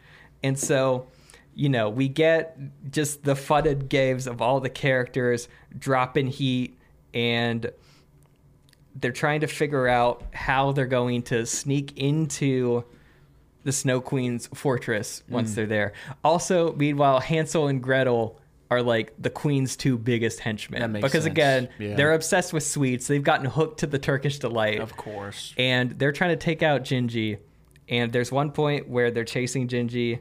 [0.44, 1.08] And so,
[1.56, 2.58] you know, we get
[2.92, 6.78] just the fudded games of all the characters dropping heat,
[7.14, 7.72] and
[8.96, 12.84] they're trying to figure out how they're going to sneak into
[13.64, 15.34] the Snow Queen's fortress Mm.
[15.34, 15.94] once they're there.
[16.24, 18.39] Also, meanwhile, Hansel and Gretel
[18.72, 21.26] are like the queen's two biggest henchmen because sense.
[21.26, 21.96] again, Yeah.
[21.96, 23.08] they're obsessed with sweets.
[23.08, 25.54] They've gotten hooked to the Turkish delight Of course.
[25.58, 27.40] and they're trying to take out Gingy.
[27.88, 30.20] And there's one point where they're chasing Gingy,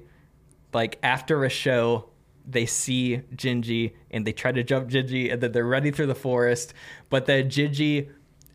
[0.73, 2.09] like after a show,
[2.47, 6.15] they see Gingy and they try to jump Gingy, and then they're running through the
[6.15, 6.73] forest.
[7.11, 8.09] But then Gingy,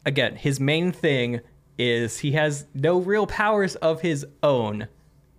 [0.03, 1.41] again, his main thing
[1.77, 4.87] is he has no real powers of his own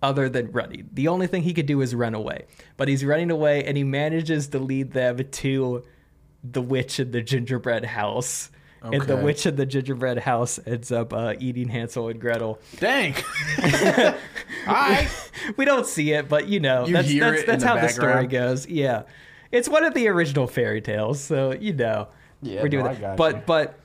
[0.01, 0.89] other than running.
[0.93, 2.45] The only thing he could do is run away.
[2.77, 5.83] But he's running away and he manages to lead them to
[6.43, 8.51] the witch in the gingerbread house.
[8.83, 12.59] And the witch in the gingerbread house ends up uh, eating Hansel and Gretel.
[12.77, 13.15] Dang.
[14.67, 15.09] I
[15.57, 18.27] We don't see it, but you know, You that's that's, that's the how the story
[18.27, 18.67] goes.
[18.67, 19.03] Yeah.
[19.51, 22.09] It's one of the original fairy tales, so you know.
[22.43, 23.17] Yeah, we're doing no, that.
[23.17, 23.41] But you.
[23.47, 23.79] but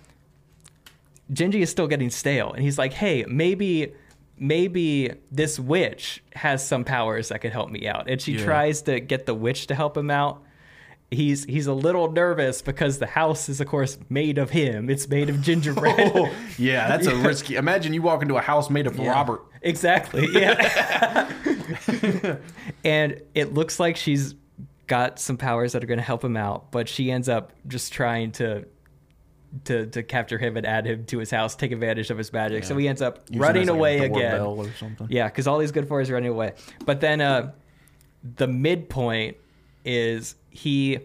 [1.32, 3.94] Gingy is still getting stale and he's like, "Hey, maybe
[4.40, 8.44] maybe this witch has some powers that could help me out." And she Yeah.
[8.44, 10.42] tries to get the witch to help him out.
[11.12, 14.88] He's he's a little nervous because the house is of course made of him.
[14.88, 16.12] It's made of gingerbread.
[16.14, 17.56] Oh, yeah, that's a risky.
[17.56, 19.42] Imagine you walk into a house made of Robert.
[19.62, 20.26] Exactly.
[20.32, 21.28] Yeah.
[22.84, 24.34] and it looks like she's
[24.86, 27.92] got some powers that are going to help him out, but she ends up just
[27.92, 28.64] trying to
[29.64, 32.64] to to capture him and add him to his house, take advantage of his magic.
[32.64, 34.40] So he ends up Using running like, away again.
[34.40, 35.08] or something.
[35.10, 36.54] Yeah, because all he's good for is running away.
[36.84, 37.52] But then uh,
[38.36, 39.36] the midpoint
[39.84, 41.00] is he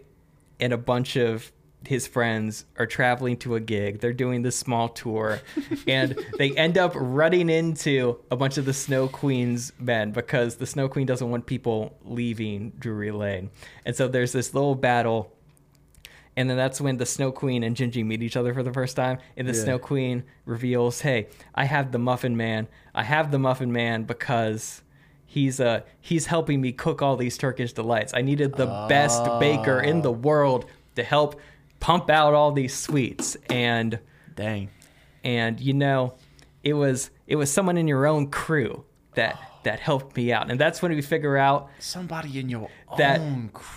[0.60, 1.51] and a bunch of
[1.88, 3.99] his friends are traveling to a gig.
[3.99, 5.39] They're doing this small tour,
[5.88, 10.65] and they end up running into a bunch of the Snow Queen's men because the
[10.65, 13.49] Snow Queen doesn't want people leaving Drury Lane.
[13.86, 15.31] And so there's this little battle
[16.37, 18.95] and then that's when the Snow Queen and Gingy meet each other for the first
[18.95, 19.19] time.
[19.37, 19.63] And the Yeah.
[19.63, 22.67] Snow Queen reveals, "Hey, I have the Muffin Man.
[22.93, 24.81] I have the Muffin Man because
[25.25, 28.13] he's uh he's helping me cook all these Turkish delights.
[28.13, 31.39] I needed the best baker in the world to help
[31.79, 33.99] pump out all these sweets." And
[34.35, 34.69] Dang.
[35.23, 36.13] and you know,
[36.63, 38.83] it was it was someone in your own crew
[39.15, 40.49] that that helped me out.
[40.49, 43.21] And that's when we figure out Somebody in your that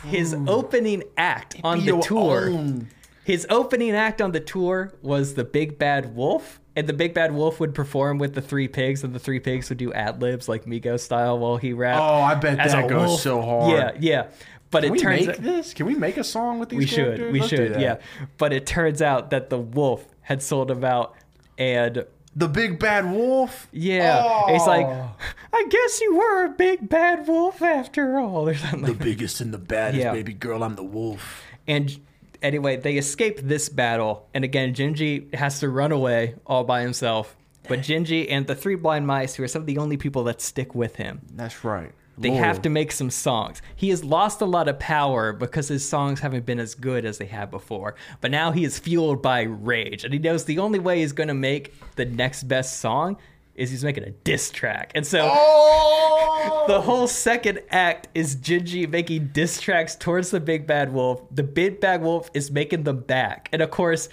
[0.06, 2.88] his opening act on the tour own.
[3.24, 7.32] his opening act on the tour was the big bad wolf and the big bad
[7.34, 10.48] wolf would perform with the three pigs and the three pigs would do ad libs
[10.48, 13.20] like Migo style while he rapped Oh, I bet as that goes wolf.
[13.20, 13.72] so hard.
[13.72, 14.26] yeah yeah
[14.70, 15.74] but Can it we turns make out this?
[15.74, 17.32] Can we make a song with these we should characters?
[17.32, 17.96] we Let's should yeah
[18.36, 21.14] but it turns out that the wolf had sold him out
[21.56, 22.04] and
[22.38, 23.68] The big bad wolf?
[23.72, 25.10] yeah it's like Oh.
[25.52, 29.40] i guess you were a big bad wolf after all or something The like biggest
[29.40, 30.12] and the baddest, Yeah.
[30.12, 30.62] baby girl.
[30.62, 31.42] I'm the wolf.
[31.66, 31.98] And
[32.42, 37.36] anyway, they escape this battle, and again, Gingy has to run away all by himself.
[37.68, 40.40] But Gingy and the three blind mice, who are some of the only people that
[40.40, 41.92] stick with him, That's right.
[42.18, 42.42] They Loyal.
[42.44, 43.62] have to make some songs.
[43.76, 47.18] He has lost a lot of power because his songs haven't been as good as
[47.18, 47.94] they had before.
[48.20, 51.28] But now he is fueled by rage, and he knows the only way he's going
[51.28, 53.16] to make the next best song
[53.54, 54.92] is he's making a diss track.
[54.94, 56.64] And so Oh!
[56.68, 61.22] the whole second act is Gingy making diss tracks towards the Big Bad Wolf.
[61.32, 63.48] The Big Bad Wolf is making them back.
[63.52, 64.08] And of course,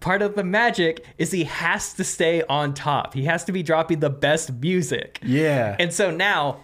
[0.00, 3.14] part of the magic is he has to stay on top.
[3.14, 5.18] He has to be dropping the best music.
[5.24, 5.74] Yeah.
[5.80, 6.60] And so now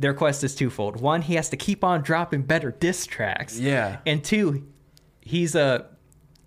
[0.00, 1.00] their quest is twofold.
[1.00, 3.58] One, he has to keep on dropping better diss tracks.
[3.58, 3.98] Yeah.
[4.06, 4.66] And two,
[5.20, 5.86] he's a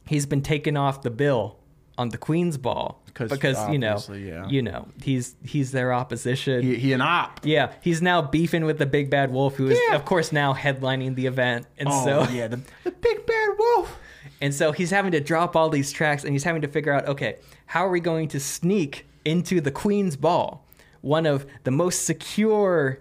[0.08, 1.60] he's been taken off the bill
[1.98, 4.48] on the Queen's Ball 'Cause because you know yeah.
[4.50, 6.64] you know he's he's their opposition.
[6.64, 7.42] he, he an op.
[7.44, 9.96] yeah, he's now beefing with the Big Bad Wolf, who is Yeah.
[9.96, 14.00] of course now headlining the event, and Oh, so yeah, the, the big bad wolf.
[14.42, 17.08] and so he's having to drop all these tracks, and he's having to figure out,
[17.08, 17.36] okay,
[17.68, 20.66] how are we going to sneak into the Queen's Ball,
[21.02, 23.00] one of the most secure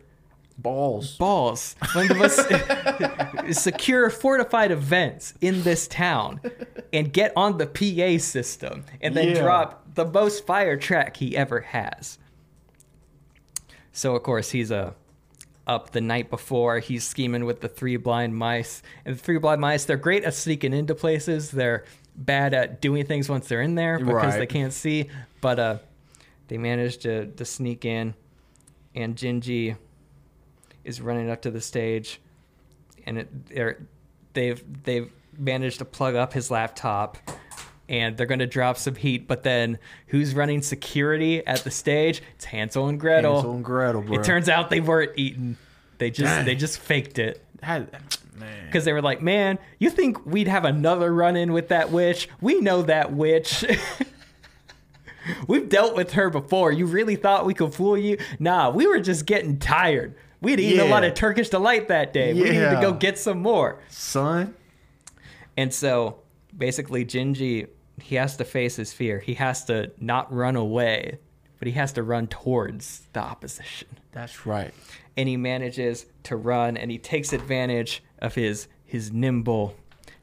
[0.62, 1.16] Balls.
[1.16, 6.40] balls, one of the most secure, fortified events in this town,
[6.92, 9.42] and get on the PA system, and then Yeah.
[9.42, 12.18] drop the most fire track he ever has.
[13.92, 14.92] So of course he's uh,
[15.66, 16.78] up the night before.
[16.78, 20.34] He's scheming with the three blind mice, and the three blind mice they're great at
[20.34, 21.50] sneaking into places.
[21.50, 21.84] They're
[22.16, 24.38] bad at doing things once they're in there because Right.
[24.38, 25.08] they can't see.
[25.40, 25.78] But uh,
[26.48, 28.14] they managed to to sneak in,
[28.94, 29.76] and Gingy
[30.84, 32.20] is running up to the stage,
[33.06, 33.78] and it, they're,
[34.34, 37.18] they've they've managed to plug up his laptop,
[37.88, 39.26] and they're going to drop some heat.
[39.28, 42.22] But then, who's running security at the stage?
[42.36, 43.34] It's Hansel and Gretel.
[43.34, 44.18] Hansel and Gretel, bro.
[44.18, 45.56] It turns out they weren't eaten.
[45.98, 47.44] They just they just faked it
[48.66, 52.28] because they were like, "Man, you think we'd have another run in with that witch?
[52.40, 53.64] We know that witch."
[55.46, 56.72] We've dealt with her before.
[56.72, 58.18] You really thought we could fool you?
[58.40, 60.16] Nah, we were just getting tired.
[60.42, 62.34] We'd eaten a lot of Turkish delight that day.
[62.34, 63.78] We needed to go get some more.
[63.88, 64.54] Son.
[65.56, 66.18] And so
[66.56, 67.68] basically, Gingy,
[68.00, 69.20] he has to face his fear.
[69.20, 71.18] He has to not run away,
[71.58, 73.88] but he has to run towards the opposition.
[74.10, 74.74] That's right.
[75.16, 79.76] And he manages to run and he takes advantage of his his nimble,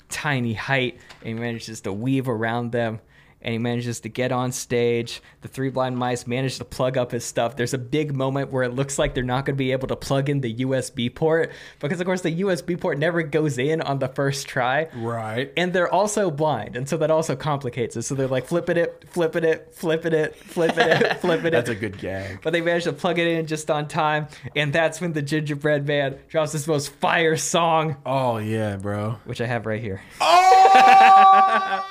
[0.10, 3.00] tiny height and he manages to weave around them.
[3.42, 5.22] And he manages to get on stage.
[5.42, 7.56] The three blind mice manage to plug up his stuff.
[7.56, 9.96] There's a big moment where it looks like they're not going to be able to
[9.96, 14.00] plug in the USB port because, of course, the USB port never goes in on
[14.00, 15.54] the first try Right.
[15.56, 18.02] and they're also blind, and so that also complicates it.
[18.02, 21.52] So they're like flipping it, flipping it, flipping it, flipping it, flipping it.
[21.52, 22.42] That's a good gag.
[22.42, 25.88] But they manage to plug it in just on time, and that's when the Gingerbread
[25.88, 29.12] Man drops his most fire song, Oh yeah, bro.
[29.24, 30.02] which I have right here.
[30.20, 31.86] Oh!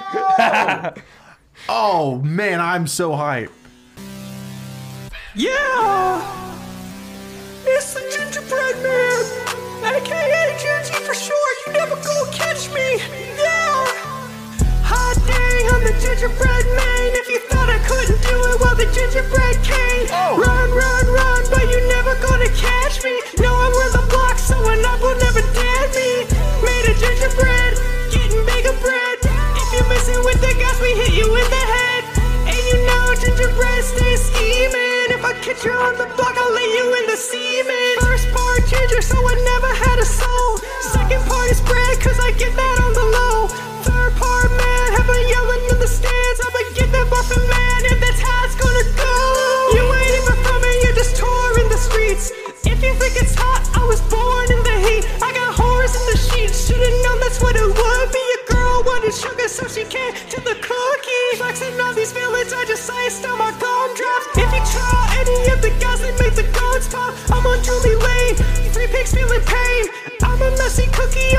[1.68, 3.50] oh man, I'm so hyped.
[5.34, 6.20] Yeah,
[7.64, 11.50] it's the Gingerbread Man, aka Gingy for sure.
[11.66, 12.98] You never gonna catch me.
[13.38, 14.08] Yeah.
[14.90, 17.08] Hot dang, I'm the gingerbread man.
[17.14, 20.08] If you thought I couldn't do it, well, the gingerbread came.
[20.10, 20.34] Oh.
[20.34, 23.14] Run, run, run, but you never gonna catch me.
[23.38, 26.26] No, I'm where the block, so an up will never dare me.
[26.66, 27.77] Made a gingerbread, getting bigger bread.
[29.78, 32.02] You're messing with the gas, we hit you in the head.
[32.50, 35.14] And you know gingerbread stays scheming.
[35.14, 37.94] If I catch you on the block, I'll lay you in the semen.
[38.02, 40.58] First part ginger, so I never had a soul.
[40.82, 43.46] Second part is bread, cause I get that on the low.
[43.86, 46.38] Third part, man, have a yelling in the stands.
[46.42, 49.27] I'ma get that muffin man, and that's how it's gonna go.
[70.86, 71.37] Cookie,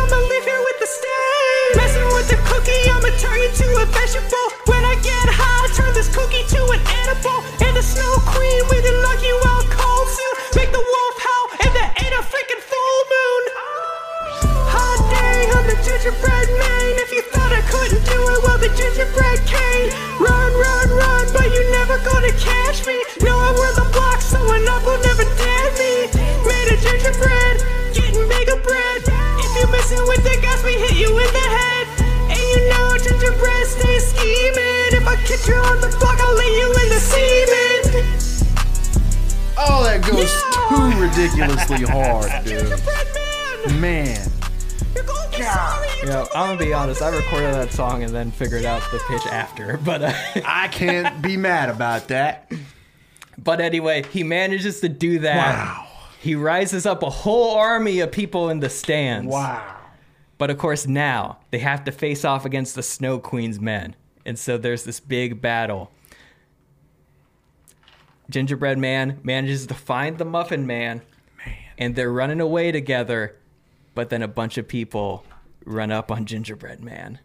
[35.41, 35.59] scheming.
[35.59, 38.05] If I catch on the block, I'll lay you in the semen.
[39.57, 40.69] Oh, that goes Yeah.
[40.69, 42.69] too ridiculously hard, dude.
[43.79, 44.31] Man, Man.
[44.95, 47.01] you're gonna Yeah, I'm gonna be honest.
[47.01, 49.77] I recorded that song and then figured out the pitch after.
[49.83, 50.13] But uh,
[50.45, 52.51] I can't be mad about that.
[53.37, 55.55] but anyway, he manages to do that.
[55.57, 55.85] Wow.
[56.21, 59.31] He rises up a whole army of people in the stands.
[59.31, 59.75] Wow.
[60.37, 63.95] But of course, now they have to face off against the Snow Queen's men.
[64.29, 65.89] And so there's this big battle.
[68.29, 71.01] Gingerbread Man manages to find the Muffin Man,
[71.79, 73.37] and they're running away together.
[73.95, 75.25] But then a bunch of people
[75.65, 77.17] run up on Gingerbread Man,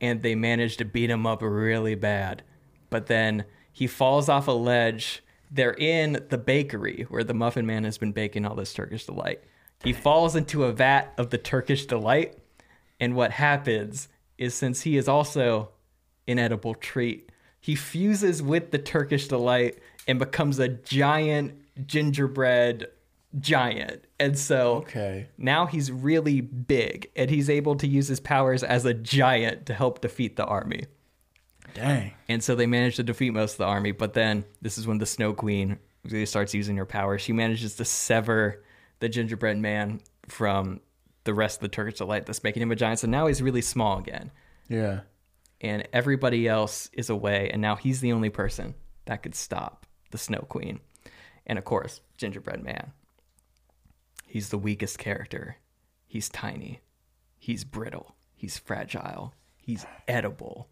[0.00, 2.42] and they manage to beat him up really bad.
[2.88, 5.22] But then he falls off a ledge.
[5.50, 9.42] They're in the bakery where the Muffin Man has been baking all this Turkish delight.
[9.84, 12.38] He falls into a vat of the Turkish delight,
[12.98, 14.08] and what happens
[14.38, 15.72] is since he is also
[16.28, 21.54] an edible treat, he fuses with the Turkish delight and becomes a giant
[21.86, 22.88] gingerbread
[23.38, 24.04] giant.
[24.20, 25.28] And so Okay.
[25.38, 29.74] now he's really big and he's able to use his powers as a giant to
[29.74, 30.84] help defeat the army.
[31.74, 32.12] Dang.
[32.28, 34.98] And so they manage to defeat most of the army, but then this is when
[34.98, 37.18] the Snow Queen really starts using her power.
[37.18, 38.62] She manages to sever
[38.98, 40.80] the gingerbread man from
[41.24, 42.98] the rest of the Turkish delight that's making him a giant.
[42.98, 44.30] So now he's really small again.
[44.68, 45.00] Yeah.
[45.62, 48.74] And everybody else is away, and now he's the only person
[49.06, 50.80] that could stop the Snow Queen.
[51.46, 52.92] And of course, Gingerbread Man.
[54.26, 55.56] He's the weakest character.
[56.06, 56.80] He's tiny.
[57.38, 58.16] He's brittle.
[58.34, 59.34] He's fragile.
[59.56, 60.68] He's edible.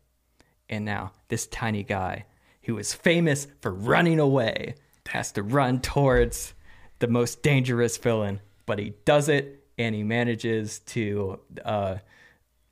[0.69, 2.27] And now, this tiny guy
[2.63, 4.75] who is famous for running away
[5.09, 6.55] has to run towards
[7.01, 11.97] the most dangerous villain, but he does it and he manages to uh,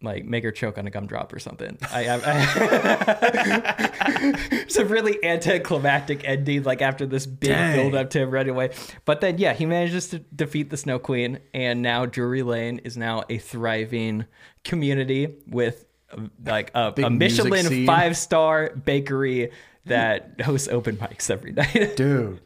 [0.01, 1.77] like make her choke on a gumdrop or something.
[1.93, 2.41] I, I, I
[4.53, 7.77] it's a really anticlimactic ending, like after this big Dang.
[7.77, 8.71] build up to him running away.
[9.05, 12.97] But then, yeah, he manages to defeat the Snow Queen, and now Drury Lane is
[12.97, 14.27] now a thriving
[14.65, 15.85] community with
[16.45, 19.51] like a, a Michelin five star bakery
[19.87, 21.97] that hosts open mics every night.
[21.97, 22.41] Dude.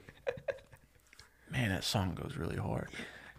[1.51, 2.89] Man, that song goes really hard.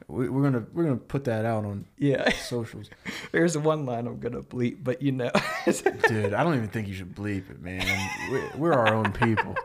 [0.07, 2.89] We, we're gonna we're gonna put that out on yeah, socials.
[3.31, 5.31] there's one line I'm gonna bleep, but you know.
[5.65, 7.85] Dude, I don't even think you should bleep it, man.
[8.31, 9.55] We're, we're our own people.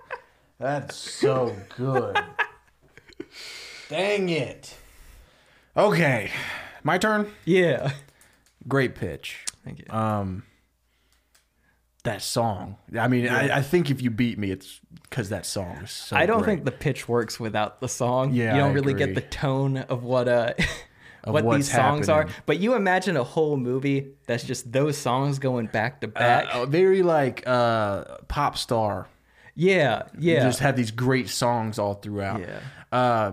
[0.58, 2.18] That's so good.
[3.88, 4.74] Dang it.
[5.76, 6.30] Okay,
[6.82, 7.30] my turn.
[7.44, 7.92] yeah.
[8.66, 9.44] Great pitch.
[9.64, 9.86] Thank you.
[9.90, 10.42] Um,
[12.04, 12.76] that song.
[12.98, 16.16] I mean, I, I think if you beat me, it's because that song is so.
[16.16, 16.54] I don't great.
[16.56, 18.32] think the pitch works without the song.
[18.32, 20.54] Yeah, you don't I really get the tone of what uh
[21.24, 22.28] Of what these songs are.
[22.46, 26.46] But you imagine a whole movie that's just those songs going back to Uh, back.
[26.54, 29.08] uh, very like uh, pop star.
[29.54, 32.40] yeah, You yeah, just have these great songs all throughout.
[32.40, 32.60] Yeah.
[32.92, 33.32] Uh,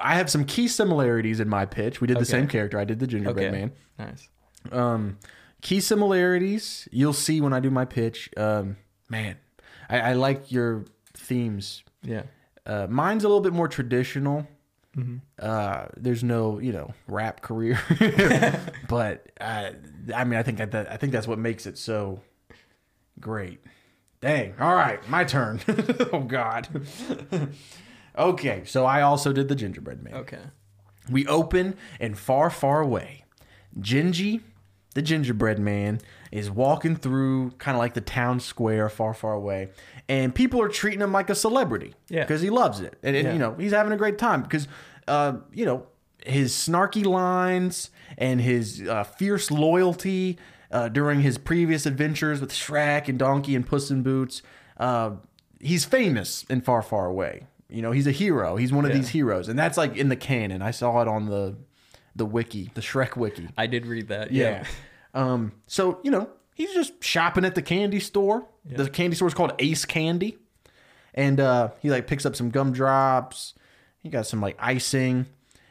[0.00, 2.00] I have some key similarities in my pitch.
[2.00, 2.30] We did the Okay.
[2.30, 2.78] same character.
[2.78, 3.72] I did the gingerbread okay, man.
[3.98, 4.28] nice.
[4.70, 5.18] Um,
[5.64, 8.30] key similarities you'll see when I do my pitch.
[8.36, 8.76] Um,
[9.08, 9.36] man,
[9.88, 10.84] I, I like your
[11.14, 11.82] themes.
[12.02, 12.24] Yeah,
[12.66, 14.46] Uh, mine's a little bit more traditional.
[14.96, 15.16] Mm-hmm.
[15.40, 17.80] Uh, there's no, you know, rap career,
[18.88, 19.70] but uh,
[20.14, 22.20] I mean, I think that I think that's what makes it so
[23.18, 23.60] great.
[24.20, 24.54] Dang!
[24.60, 25.60] All right, my turn.
[26.12, 26.68] oh God.
[28.16, 30.14] okay, so I also did the gingerbread man.
[30.14, 30.38] okay,
[31.10, 33.24] We open and far, far away.
[33.80, 34.40] Gingy,
[34.94, 36.00] the gingerbread man,
[36.32, 39.68] is walking through kind of like the town square far, far away.
[40.08, 41.94] And people are treating him like a celebrity.
[42.08, 42.20] Yeah.
[42.22, 42.96] Because he loves it.
[43.02, 43.32] And, and, Yeah.
[43.32, 44.66] you know, he's having a great time because,
[45.08, 45.86] uh, you know,
[46.24, 50.38] his snarky lines and his uh, fierce loyalty
[50.70, 54.42] uh, during his previous adventures with Shrek and Donkey and Puss in Boots.
[54.76, 55.12] Uh,
[55.60, 57.46] he's famous in Far, Far Away.
[57.68, 58.56] You know, he's a hero.
[58.56, 58.98] He's one of Yeah.
[58.98, 60.62] these heroes, and that's like in the canon.
[60.62, 61.56] I saw it on the
[62.16, 63.48] the wiki, the Shrek wiki.
[63.56, 64.30] I did read that.
[64.30, 64.64] Yeah.
[64.64, 64.66] Yeah,
[65.14, 65.52] Um.
[65.66, 68.46] So you know, he's just shopping at the candy store.
[68.64, 70.38] The candy store is called Ace Candy,
[71.14, 73.54] and uh, he like picks up some gumdrops.
[74.02, 75.26] He got some like icing,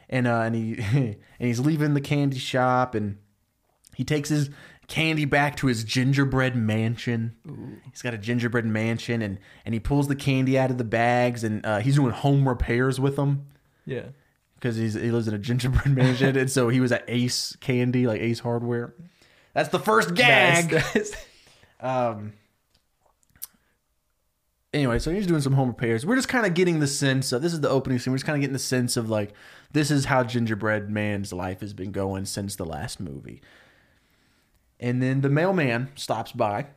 [0.09, 3.17] and uh, and he and he's leaving the candy shop, and
[3.95, 4.49] he takes his
[4.87, 7.35] candy back to his gingerbread mansion.
[7.89, 11.43] He's got a gingerbread mansion, and and he pulls the candy out of the bags,
[11.43, 13.47] and uh, he's doing home repairs with them
[13.85, 14.07] yeah.
[14.63, 18.07] Because he's he lives in a gingerbread mansion, and so he was at Ace Candy,
[18.07, 18.95] like Ace Hardware.
[19.53, 20.71] That's the first gag.
[20.71, 21.13] Nice.
[21.81, 22.31] Um.
[24.73, 26.05] Anyway, so he's doing some home repairs.
[26.05, 28.13] We're just kind of getting the sense of this is the opening scene.
[28.13, 29.33] We're just kind of getting the sense of like
[29.73, 33.41] this is how Gingerbread Man's life has been going since the last movie.
[34.79, 36.67] And then the mailman stops by,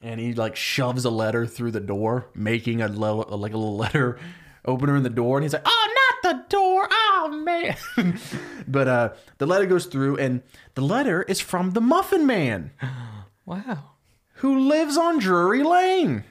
[0.00, 3.76] and he like shoves a letter through the door, making a lo- like a little
[3.76, 4.18] letter
[4.64, 5.83] opener in the door, and he's like, "Oh, not
[6.24, 6.88] the door.
[6.90, 7.76] Oh man.
[8.66, 10.42] but uh the letter goes through and
[10.74, 12.72] the letter is from the Muffin Man
[13.46, 13.90] Wow.
[14.36, 16.24] who lives on Drury Lane.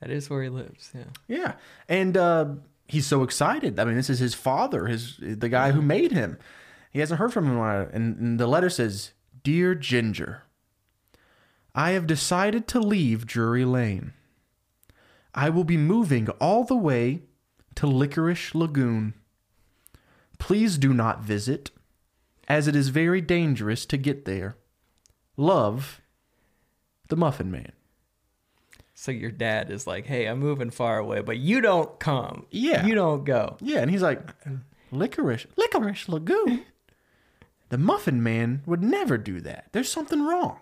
[0.00, 0.90] That is where he lives.
[0.94, 1.04] Yeah.
[1.28, 1.52] Yeah.
[1.88, 2.46] And uh
[2.88, 3.78] he's so excited.
[3.78, 6.38] I mean, this is his father, his the guy who made him.
[6.90, 7.88] He hasn't heard from him in a while.
[7.92, 9.12] And, and the letter says,
[9.44, 10.42] "Dear Ginger,
[11.74, 14.12] I have decided to leave Drury Lane.
[15.34, 17.22] I will be moving all the way
[17.76, 19.14] to Licorice Lagoon.
[20.40, 21.70] Please do not visit,
[22.48, 24.56] as it is very dangerous to get there.
[25.36, 26.00] Love,
[27.08, 27.70] the Muffin Man."
[28.94, 32.46] So your dad is like, "Hey, I'm moving far away, but you don't come.
[32.50, 32.84] Yeah.
[32.84, 34.20] You don't go." Yeah, and he's like,
[34.90, 36.64] licorice, licorice lagoon.
[37.68, 39.66] the Muffin Man would never do that.
[39.72, 40.58] There's something wrong.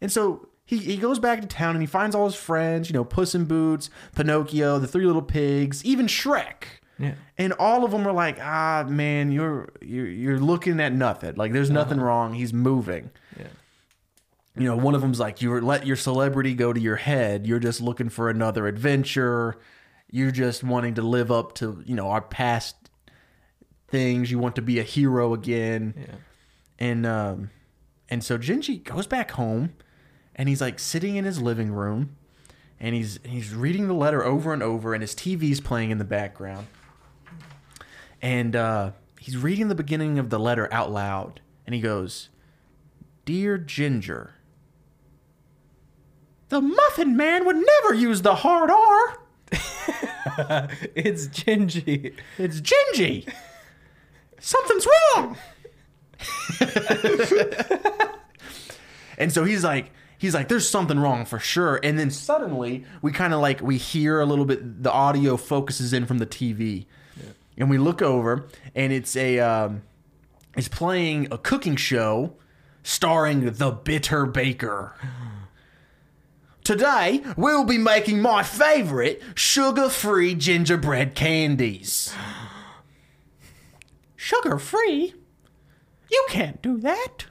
[0.00, 2.94] And so he, he goes back to town and he finds all his friends, you
[2.94, 6.75] know, Puss in Boots, Pinocchio, the Three Little Pigs, even Shrek.
[6.98, 7.14] Yeah.
[7.36, 11.34] And all of them were like, ah, man, you're you're, you're looking at nothing.
[11.36, 12.34] Like, there's nothing wrong.
[12.34, 13.10] He's moving.
[13.38, 13.48] Yeah.
[14.56, 17.46] You know, one of them's like, you let your celebrity go to your head.
[17.46, 19.58] You're just looking for another adventure.
[20.10, 22.74] You're just wanting to live up to, you know, our past
[23.88, 24.30] things.
[24.30, 25.94] You want to be a hero again.
[25.98, 26.14] Yeah.
[26.78, 27.50] And um
[28.08, 29.74] and so Gingy goes back home
[30.34, 32.16] and he's like sitting in his living room
[32.80, 36.04] and he's he's reading the letter over and over and his TV's playing in the
[36.04, 36.66] background.
[38.22, 42.28] And uh he's reading the beginning of the letter out loud and he goes,
[43.24, 44.34] "Dear Ginger,
[46.48, 49.18] the Muffin Man would never use the hard R.
[50.94, 52.14] it's Gingy.
[52.38, 53.32] It's Gingy.
[54.38, 55.36] Something's wrong."
[59.18, 63.12] and so he's like he's like there's something wrong for sure and then suddenly we
[63.12, 66.86] kind of like we hear a little bit the audio focuses in from the tv
[67.56, 69.82] and we look over and it's a um,
[70.56, 72.34] it's playing a cooking show
[72.82, 74.94] starring the bitter baker
[76.64, 82.14] today we'll be making my favorite sugar-free gingerbread candies
[84.14, 85.14] sugar-free
[86.10, 87.26] you can't do that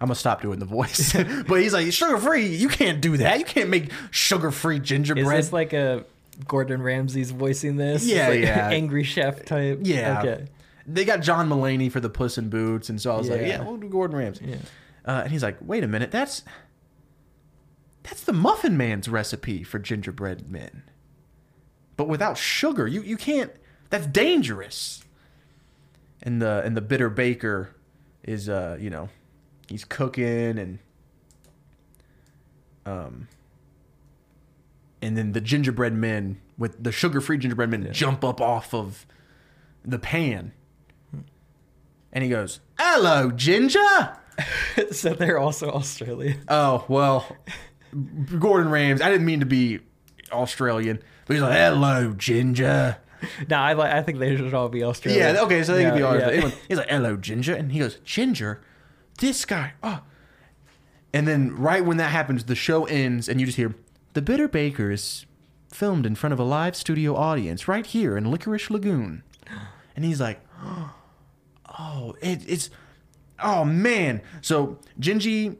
[0.00, 1.12] I'm gonna stop doing the voice.
[1.48, 3.38] but he's like, sugar free, you can't do that.
[3.38, 5.38] You can't make sugar free Is gingerbread.
[5.38, 6.04] this like a
[6.34, 8.04] Gordon Ramsay's voicing this?
[8.06, 8.68] Yeah, Like yeah.
[8.72, 9.80] Angry chef type.
[9.82, 10.20] yeah.
[10.20, 10.46] Okay.
[10.86, 13.46] They got John Mulaney for the Puss in Boots, and so I was like, Yeah.
[13.46, 14.44] yeah, we'll do Gordon Ramsay.
[14.46, 14.56] Yeah.
[15.06, 16.42] Uh, and he's like, wait a minute, that's
[18.02, 20.82] that's the Muffin Man's recipe for gingerbread men,
[21.96, 22.86] but without sugar.
[22.86, 23.50] You you can't.
[23.90, 25.02] That's dangerous.
[26.22, 27.74] And the and the bitter baker
[28.22, 29.08] is uh you know
[29.68, 30.78] he's cooking and
[32.86, 33.28] um
[35.04, 39.06] and then the gingerbread men with the sugar free gingerbread men jump up off of
[39.84, 40.52] the pan
[42.12, 44.16] and he goes hello ginger
[44.90, 46.40] so they're also Australian.
[46.48, 47.36] oh well
[48.38, 49.78] gordon rams i didn't mean to be
[50.32, 52.96] australian but he's like hello ginger
[53.48, 53.90] No, I like.
[53.90, 55.34] I think they should all be Australian.
[55.36, 56.28] yeah okay so they Yeah, can be yeah.
[56.30, 58.60] anyway, he's like hello ginger and he goes ginger
[59.18, 60.00] this guy oh
[61.12, 63.74] and then right when that happens the show ends and you just hear
[64.14, 65.26] the bitter baker is
[65.70, 69.22] filmed in front of a live studio audience right here in licorice lagoon.
[69.96, 70.40] And he's like
[71.78, 72.70] oh it, it's
[73.42, 74.22] oh man.
[74.40, 75.56] So gingy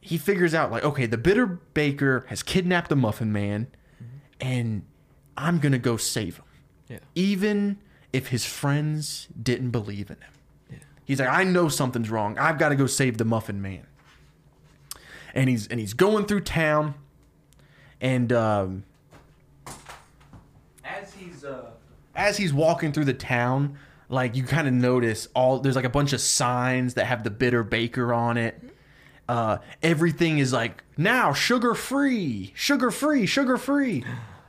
[0.00, 3.66] he figures out like okay the bitter baker has kidnapped the muffin man
[4.40, 4.82] and
[5.36, 6.44] i'm gonna go save him
[6.88, 6.98] Yeah.
[7.14, 7.78] even
[8.12, 10.80] if his friends didn't believe in him.
[11.04, 12.38] He's like i know something's wrong.
[12.38, 13.86] I've got to go save the muffin man.
[15.34, 16.94] And he's and he's going through town
[18.00, 18.84] and um
[20.84, 21.70] as he's uh
[22.14, 23.78] as he's walking through the town
[24.08, 27.30] like you kind of notice all there's like a bunch of signs that have the
[27.30, 28.62] bitter baker on it.
[29.28, 34.02] Uh everything is like now sugar free sugar free sugar free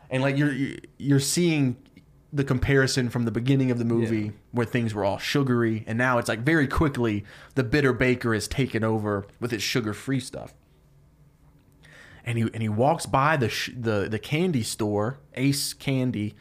[0.10, 0.56] and like you're
[0.98, 1.76] you're seeing
[2.32, 4.32] the comparison from the beginning of the movie Yeah.
[4.52, 7.26] where things were all sugary and now it's like very quickly
[7.56, 10.54] the bitter baker is taken over with its sugar free stuff
[12.26, 16.36] and he and he walks by the sh- the the candy store, Ace Candy,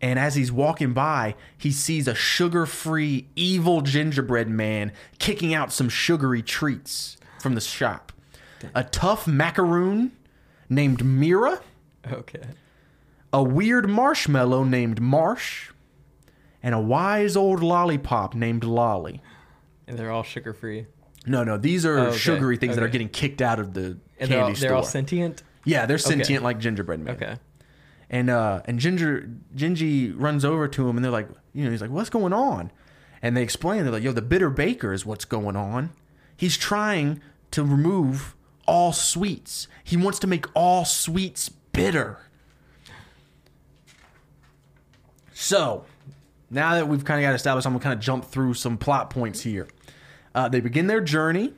[0.00, 5.88] and as he's walking by, he sees a sugar-free evil gingerbread man kicking out some
[5.88, 8.12] sugary treats from the shop.
[8.74, 10.12] A tough macaroon
[10.68, 11.60] named Mira,
[12.10, 12.42] Okay.
[13.32, 15.70] a weird marshmallow named Marsh,
[16.62, 19.22] and a wise old lollipop named Lolly.
[19.86, 20.86] And they're all sugar free.
[21.28, 23.98] No, no, these are Oh, okay, sugary things that are getting kicked out of the
[24.18, 24.68] And candy they're all, store.
[24.68, 25.42] they're all sentient.
[25.64, 27.14] yeah, they're sentient like gingerbread men.
[27.16, 27.36] Okay.
[28.10, 31.82] And uh and Ginger Gingy runs over to him and they're like, you know, he's
[31.82, 32.70] like, what's going on?
[33.20, 35.90] And they explain, they're like, yo, the bitter baker is what's going on.
[36.36, 37.20] He's trying
[37.50, 38.34] to remove
[38.66, 39.66] all sweets.
[39.84, 42.18] He wants to make all sweets bitter.
[45.34, 45.84] So,
[46.50, 49.10] now that we've kind of got established, I'm gonna kind of jump through some plot
[49.10, 49.68] points here.
[50.34, 51.52] Uh, they begin their journey,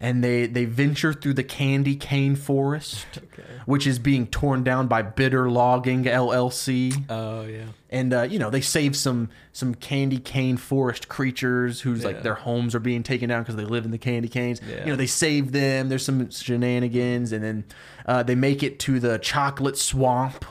[0.00, 3.42] and they they venture through the candy cane forest, Okay.
[3.66, 7.64] which is being torn down by Bitter Logging LLC Oh yeah.
[7.90, 12.08] and uh, you know they save some some candy cane forest creatures whose Yeah.
[12.08, 14.60] like their homes are being taken down because they live in the candy canes.
[14.68, 14.80] Yeah.
[14.84, 15.88] You know they save them.
[15.88, 17.64] There's some shenanigans, and then
[18.06, 20.44] uh, they make it to the chocolate swamp.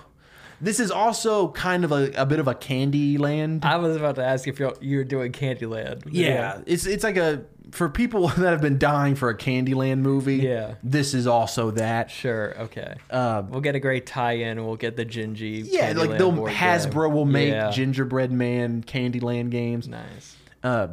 [0.62, 3.66] This is also kind of a, a bit of a candy land.
[3.66, 6.04] I was about to ask if you're you're doing Candyland.
[6.12, 7.44] yeah, it's it's like a
[7.76, 10.38] for people that have been dying for a Candyland movie.
[10.38, 10.76] Yeah.
[10.84, 12.10] this is also that.
[12.12, 12.58] Sure.
[12.62, 12.96] Okay.
[13.10, 14.66] Uh, We'll get a great tie-in.
[14.66, 15.66] We'll get the Gingy.
[15.70, 17.14] yeah, like Candyland they'll Hasbro game.
[17.14, 17.72] will make Yeah.
[17.72, 19.88] Gingerbread Man Candyland games.
[19.88, 20.36] Nice.
[20.64, 20.88] uh,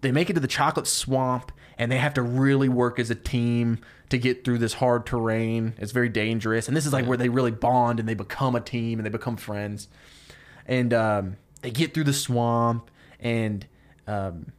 [0.00, 3.14] they make it to the chocolate swamp and they have to really work as a
[3.14, 3.78] team
[4.10, 5.72] to get through this hard terrain.
[5.78, 6.68] It's very dangerous.
[6.68, 9.10] And this is like where they really bond and they become a team and they
[9.10, 9.88] become friends.
[10.66, 13.66] And um, they get through the swamp and
[14.06, 14.52] um,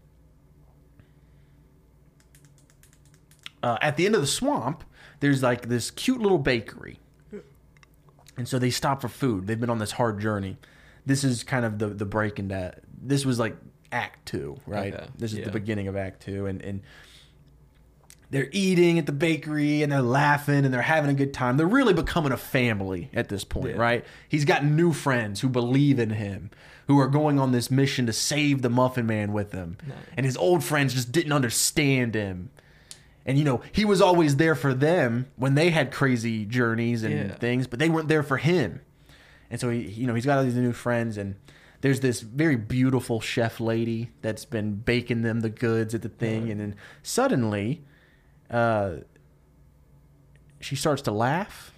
[3.65, 4.83] uh, at the end of the swamp,
[5.19, 6.99] there's like this cute little bakery.
[8.37, 9.47] And so they stop for food.
[9.47, 10.57] They've been on this hard journey.
[11.05, 12.81] This is kind of the the break in that.
[13.01, 13.55] This was like
[13.91, 14.93] Act Two, right?
[14.93, 15.45] Okay, This is yeah.
[15.45, 16.81] the beginning of Act Two, and and
[18.31, 21.57] they're eating at the bakery and they're laughing and they're having a good time.
[21.57, 23.81] They're really becoming a family at this point, Yeah.
[23.81, 24.05] right?
[24.27, 26.49] He's got new friends who believe in him,
[26.87, 29.77] who are going on this mission to save the Muffin Man with him.
[29.87, 29.97] Nice.
[30.17, 32.49] And his old friends just didn't understand him.
[33.25, 37.13] And you know, he was always there for them when they had crazy journeys and
[37.29, 37.35] Yeah.
[37.35, 38.81] things, but they weren't there for him.
[39.49, 41.35] And so he, you know, he's got all these new friends, and
[41.81, 46.49] there's this very beautiful chef lady that's been baking them the goods at the thing,
[46.51, 47.83] and then suddenly,
[48.49, 48.97] uh,
[50.59, 51.73] she starts to laugh,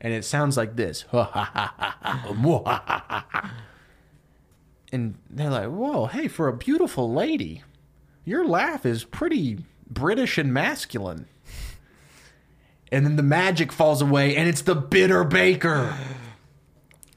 [0.00, 1.04] and it sounds like this,
[4.92, 7.62] and they're like, "Whoa, hey, for a beautiful lady,
[8.24, 9.58] your laugh is pretty
[9.90, 11.26] British and masculine."
[12.90, 15.94] And then the magic falls away, and it's the bitter baker.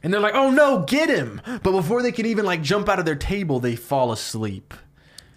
[0.03, 2.99] And they're like, "Oh no, get him!" But before they can even like jump out
[2.99, 4.73] of their table, they fall asleep.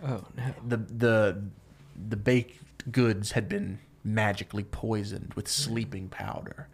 [0.03, 0.55] Oh no.
[0.66, 1.43] The the
[2.09, 6.68] the baked goods had been magically poisoned with sleeping powder.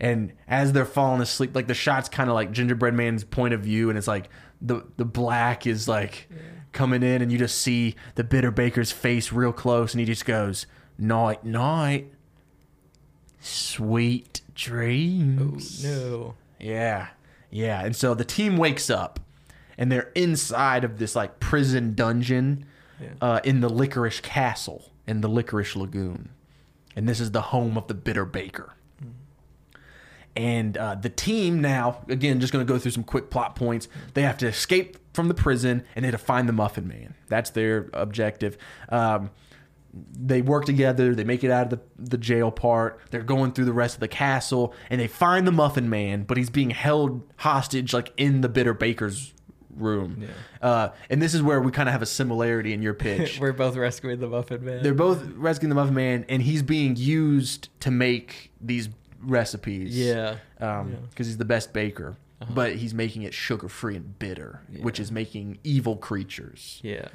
[0.00, 3.60] And as they're falling asleep, like the shot's kind of like Gingerbread Man's point of
[3.60, 4.28] view, and it's like
[4.60, 6.28] the the black is like
[6.72, 10.24] coming in, and you just see the bitter baker's face real close, and he just
[10.24, 10.66] goes,
[10.98, 12.10] "Night, night,
[13.40, 16.34] sweet dreams." Oh dreams." no.
[16.60, 17.08] Yeah.
[17.50, 17.84] Yeah.
[17.84, 19.20] And so the team wakes up
[19.76, 22.64] and they're inside of this like prison dungeon
[23.00, 23.08] Yeah.
[23.20, 26.28] uh, in the Licorice Castle in the Licorice Lagoon.
[26.94, 28.74] And this is the home of the Bitter Baker.
[30.36, 33.88] And uh, the team now, again, just going to go through some quick plot points.
[34.14, 37.14] They have to escape from the prison and they have to find the Muffin Man.
[37.28, 38.56] That's their objective.
[38.88, 39.30] Um,
[39.94, 41.14] they work together.
[41.14, 41.80] They make it out of the,
[42.12, 42.98] the jail part.
[43.10, 46.38] They're going through the rest of the castle, and they find the Muffin Man, but
[46.38, 49.34] he's being held hostage, like in the Bitter Baker's
[49.76, 50.22] room.
[50.22, 50.66] Yeah.
[50.66, 53.38] Uh, and this is where we kind of have a similarity in your pitch.
[53.40, 54.82] We're both rescuing the Muffin Man.
[54.82, 58.88] They're both rescuing the Muffin Man, and he's being used to make these
[59.20, 59.96] recipes.
[59.98, 60.36] Yeah.
[60.58, 60.96] Um, Yeah.
[61.10, 62.16] because he's the best baker.
[62.42, 62.52] Uh-huh.
[62.54, 66.80] But he's making it sugar free and bitter, which is making evil creatures.
[66.82, 67.08] Yeah.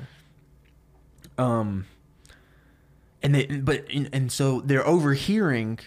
[1.38, 1.86] Um,
[3.22, 5.80] and they, but and so they're overhearing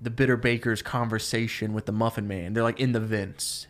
[0.00, 2.52] the bitter baker's conversation with the muffin man.
[2.52, 3.66] They're like in the vents,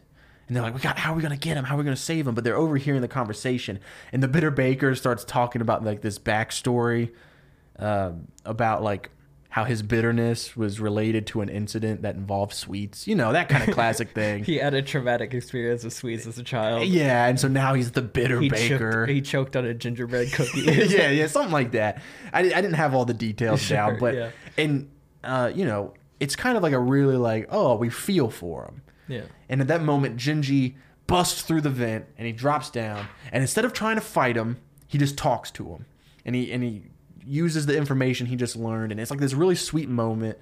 [0.47, 1.65] and they're like, "We got how are we gonna get him?
[1.65, 3.81] How are we gonna save him?" But they're overhearing the conversation,
[4.13, 7.13] and the bitter baker starts talking about like this backstory
[7.79, 9.11] um, about like
[9.59, 13.09] how his bitterness was related to an incident that involved sweets.
[13.09, 14.45] You know that kind of classic thing.
[14.45, 16.87] He had a traumatic experience with sweets as a child.
[16.87, 19.01] Yeah, and so now he's the bitter He baker.
[19.07, 20.61] choked, he choked on a gingerbread cookie.
[20.63, 22.01] yeah, yeah, something like that.
[22.33, 24.31] I, I didn't have all the details Sure, down, but yeah.
[24.57, 24.89] and
[25.25, 28.83] uh, you know, it's kind of like a really like, oh, we feel for him.
[29.09, 29.23] yeah.
[29.49, 30.75] And at that moment, Gingy
[31.09, 33.07] busts through the vent and he drops down.
[33.33, 35.87] And instead of trying to fight him, he just talks to him,
[36.25, 36.83] and he and he
[37.29, 40.39] uses the information he just learned, and it's like this really sweet moment.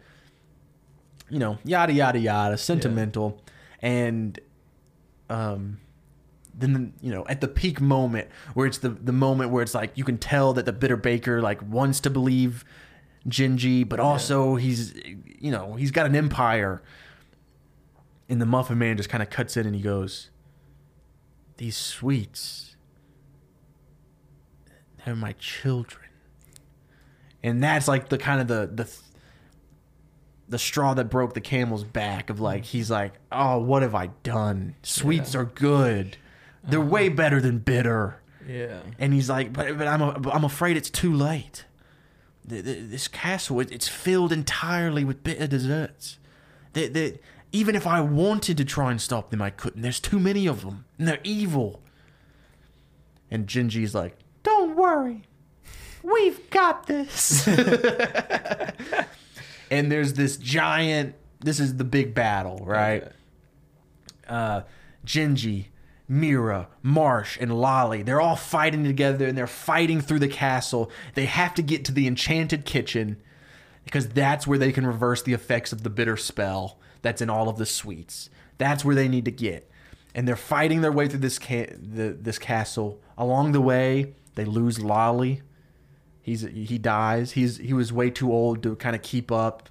[1.29, 3.43] You know, yada yada yada, sentimental,
[3.83, 4.39] and
[5.29, 5.79] um,
[6.55, 9.91] then you know at the peak moment where it's the the moment where it's like
[9.97, 12.65] you can tell that the bitter baker like wants to believe
[13.29, 14.95] Gingy, but also he's
[15.39, 16.83] you know he's got an empire.
[18.29, 20.31] And the Muffin Man just kind of cuts in and he goes,
[21.59, 22.75] these sweets,
[25.05, 26.06] they're my children.
[27.47, 28.91] And that's like the kind of the the
[30.49, 34.09] the straw that broke the camel's back of like he's like, "Oh, what have I
[34.23, 34.75] done?
[34.83, 35.41] Sweets Yeah.
[35.41, 36.17] are good.
[36.65, 36.89] They're uh-huh.
[36.89, 38.81] way better than bitter." Yeah.
[38.99, 41.65] And he's like, "But but I'm a, I'm afraid it's too late.
[42.49, 46.19] Th- th- This castle it's filled entirely with bitter desserts.
[46.73, 47.21] That that
[47.53, 49.83] even if I wanted to try and stop them, I couldn't.
[49.83, 51.81] There's too many of them, and they're evil."
[53.31, 55.23] And Gingy's like, "Don't worry,
[56.13, 57.47] we've got this."
[59.71, 61.15] and there's this giant.
[61.41, 63.05] This is the big battle, right?
[64.29, 64.63] Uh,
[65.05, 65.67] Gingy,
[66.09, 68.03] Mira, Marsh, and Lolly.
[68.03, 70.91] They're all fighting together and they're fighting through the castle.
[71.15, 73.17] They have to get to the enchanted kitchen
[73.85, 77.49] because that's where they can reverse the effects of the bitter spell that's in all
[77.49, 78.31] of the sweets.
[78.59, 79.71] That's where they need to get.
[80.15, 83.01] And they're fighting their way through this ca- the, this castle.
[83.19, 85.43] Along the way, they lose Lolly.
[86.27, 87.31] He's he dies.
[87.31, 89.69] He's he was way too old to kind of keep up,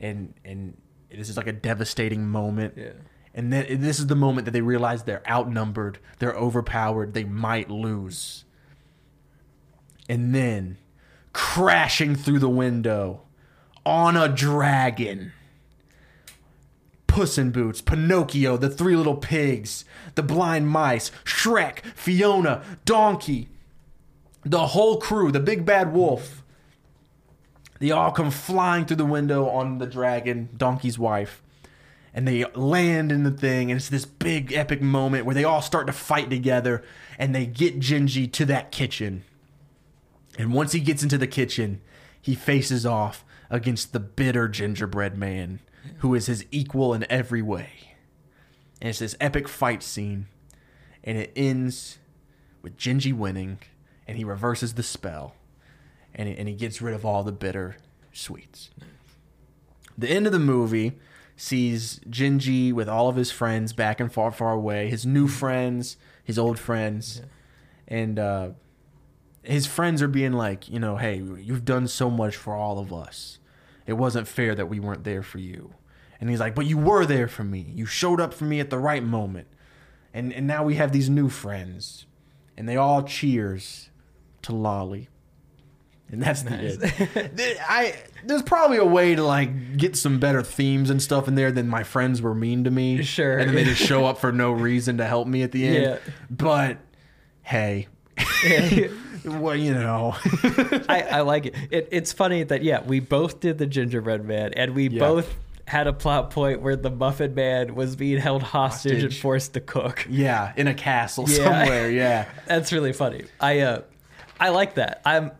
[0.00, 0.76] and and
[1.08, 2.74] this is like a devastating moment.
[2.76, 2.90] Yeah.
[3.32, 7.70] And then this is the moment that they realize they're outnumbered, they're overpowered, they might
[7.70, 8.44] lose.
[10.08, 10.78] And then,
[11.32, 13.20] crashing through the window
[13.86, 15.30] on a dragon.
[17.06, 19.84] Puss in Boots, Pinocchio, the three little pigs,
[20.16, 23.50] the blind mice, Shrek, Fiona, Donkey,
[24.44, 26.42] the whole crew, the big bad wolf.
[27.78, 31.42] They all come flying through the window on the dragon, Donkey's wife
[32.14, 35.62] and they land in the thing, and it's this big epic moment where they all
[35.62, 36.82] start to fight together,
[37.18, 39.24] and they get Gingy to that kitchen.
[40.38, 41.80] And once he gets into the kitchen,
[42.20, 45.60] he faces off against the bitter gingerbread man,
[45.98, 47.94] who is his equal in every way.
[48.80, 50.26] And it's this epic fight scene,
[51.02, 51.98] and it ends
[52.60, 53.58] with Gingy winning,
[54.12, 55.34] and he reverses the spell,
[56.14, 57.78] and he, and he gets rid of all the bitter
[58.12, 58.68] sweets.
[59.96, 60.98] The end of the movie
[61.34, 64.90] sees Gingy with all of his friends back and far, far away.
[64.90, 67.22] His new friends, his old friends,
[67.88, 68.50] and uh,
[69.42, 72.92] his friends are being like, you know, hey, you've done so much for all of
[72.92, 73.38] us.
[73.86, 75.72] It wasn't fair that we weren't there for you.
[76.20, 77.72] And he's like, but you were there for me.
[77.74, 79.48] You showed up for me at the right moment.
[80.12, 82.04] And and now we have these new friends,
[82.58, 83.88] and they all cheers
[84.42, 85.08] to Lolly.
[86.10, 86.78] And that's the Nice.
[87.08, 87.58] end.
[87.66, 87.94] I
[88.26, 91.68] there's probably a way to like get some better themes and stuff in there than
[91.68, 93.02] my friends were mean to me.
[93.02, 93.38] Sure.
[93.38, 95.82] And then they just show up for no reason to help me at the end.
[95.84, 95.98] Yeah.
[96.28, 96.78] But
[97.42, 97.88] hey,
[99.24, 100.14] well, you know.
[100.88, 101.54] I, I like it.
[101.70, 101.88] it.
[101.90, 104.98] It's funny that yeah, we both did the gingerbread man, and we Yeah.
[105.00, 105.34] both
[105.66, 109.60] had a plot point where the muffin man was being held hostage, and forced to
[109.60, 110.06] cook.
[110.10, 111.36] yeah, in a castle Yeah.
[111.36, 111.90] somewhere.
[111.90, 112.28] Yeah.
[112.46, 113.24] That's really funny.
[113.40, 113.82] I uh,
[114.42, 115.00] I like that.
[115.04, 115.30] I'm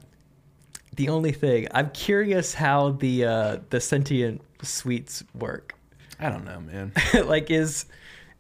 [0.94, 5.74] the only thing I'm curious how the uh the sentient sweets work.
[6.20, 6.92] I don't know, man.
[7.26, 7.86] like is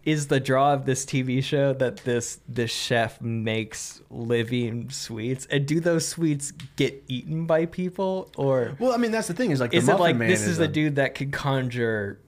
[0.04, 5.66] is the draw of this TV show that this this chef makes living sweets and
[5.66, 9.60] do those sweets get eaten by people or Well, I mean, that's the thing is
[9.60, 12.18] like is the it like Man this is a- a dude that can conjure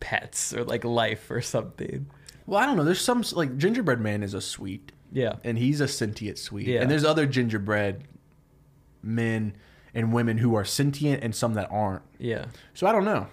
[0.00, 2.06] pets or like life or something?
[2.46, 2.84] Well, I don't know.
[2.84, 5.34] There's some like gingerbread man is a sweet, Yeah.
[5.44, 6.66] and he's a sentient sweet.
[6.66, 6.80] Yeah.
[6.82, 8.04] And there's other gingerbread
[9.02, 9.54] men
[9.94, 12.02] and women who are sentient and some that aren't.
[12.18, 12.46] Yeah.
[12.74, 13.26] So I don't know.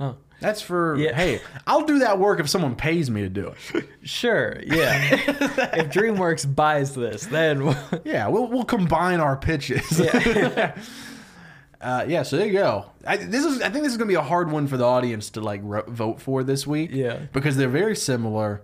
[0.00, 0.16] Oh.
[0.40, 1.14] That's for Yeah.
[1.14, 3.84] hey, I'll do that work if someone pays me to do it.
[4.02, 4.56] Sure.
[4.64, 4.98] Yeah.
[5.14, 10.00] if DreamWorks buys this, then we'll- Yeah, we'll we'll combine our pitches.
[10.00, 10.74] yeah.
[11.82, 12.86] Uh, yeah, so there you go.
[13.06, 15.30] I, this is I think this is gonna be a hard one for the audience
[15.30, 16.90] to like ro- vote for this week.
[16.92, 17.20] Yeah.
[17.32, 18.62] because they're very similar,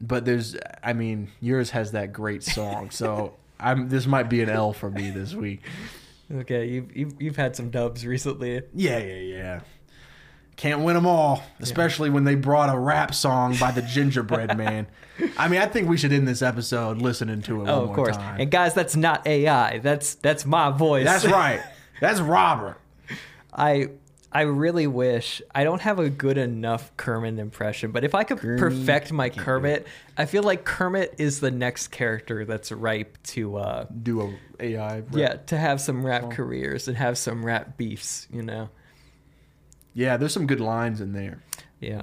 [0.00, 4.48] but there's I mean yours has that great song, so I'm this might be an
[4.50, 5.62] L for me this week.
[6.32, 6.66] okay.
[6.66, 8.62] You've, you've you've had some dubs recently.
[8.74, 9.60] Yeah, yeah, yeah.
[10.56, 14.88] Can't win them all, especially when they brought a rap song by the Gingerbread Man.
[15.36, 17.68] I mean, I think we should end this episode listening to it.
[17.68, 18.16] Oh, of course.
[18.16, 18.40] time.
[18.40, 19.78] And guys, that's not AI.
[19.78, 21.04] That's that's my voice.
[21.04, 21.62] That's right.
[22.00, 22.76] That's Robert.
[23.52, 23.90] I
[24.30, 28.38] I really wish I don't have a good enough Kermit impression, but if I could
[28.38, 29.86] Kermit perfect my Kermit,
[30.18, 34.96] I feel like Kermit is the next character that's ripe to uh Do a AI.
[35.00, 35.06] rap.
[35.14, 38.68] yeah, to have some rap careers and have some rap beefs, you know.
[39.94, 41.42] Yeah, there's some good lines in there.
[41.80, 42.02] Yeah.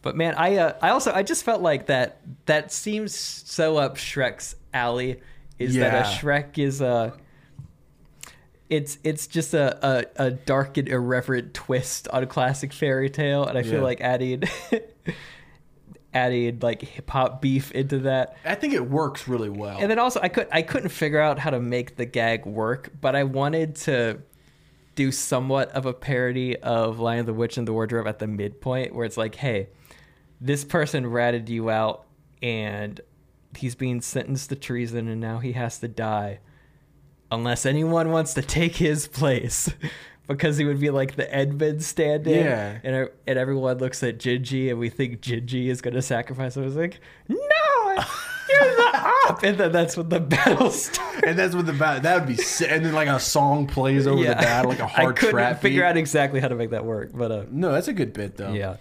[0.00, 3.96] But man, I uh, I also I just felt like that that seems so up
[3.96, 5.20] Shrek's alley
[5.58, 7.14] is that a Shrek is a
[8.70, 9.78] it's it's just a,
[10.18, 13.80] a, a dark and irreverent twist on a classic fairy tale and I feel Yeah.
[13.80, 14.42] like adding
[16.14, 18.36] adding like hip hop beef into that.
[18.44, 19.78] I think it works really well.
[19.80, 22.90] And then also I could I couldn't figure out how to make the gag work,
[23.00, 24.20] but I wanted to
[24.94, 28.94] do somewhat of a parody of Lion the Witch and the Wardrobe at the midpoint
[28.94, 29.68] where it's like, hey,
[30.40, 32.06] this person ratted you out
[32.42, 33.00] and
[33.56, 36.40] he's being sentenced to treason and now he has to die
[37.30, 39.70] unless anyone wants to take his place
[40.26, 42.78] because he would be like the Edmund stand-in Yeah.
[42.84, 46.64] and, and everyone looks at Gingy and we think Gingy is going to sacrifice him.
[46.66, 47.36] It's like, no,
[47.96, 49.42] you're the op.
[49.42, 51.22] And then that's when the battle starts.
[51.24, 52.02] and that's what the battle.
[52.02, 52.36] That would be.
[52.42, 52.70] sick.
[52.70, 55.16] And then like a song plays over the battle, like a hard track.
[55.16, 55.86] I couldn't trap figure beat.
[55.86, 58.52] out exactly how to make that work, but uh, No, that's a good bit though.
[58.52, 58.76] yeah.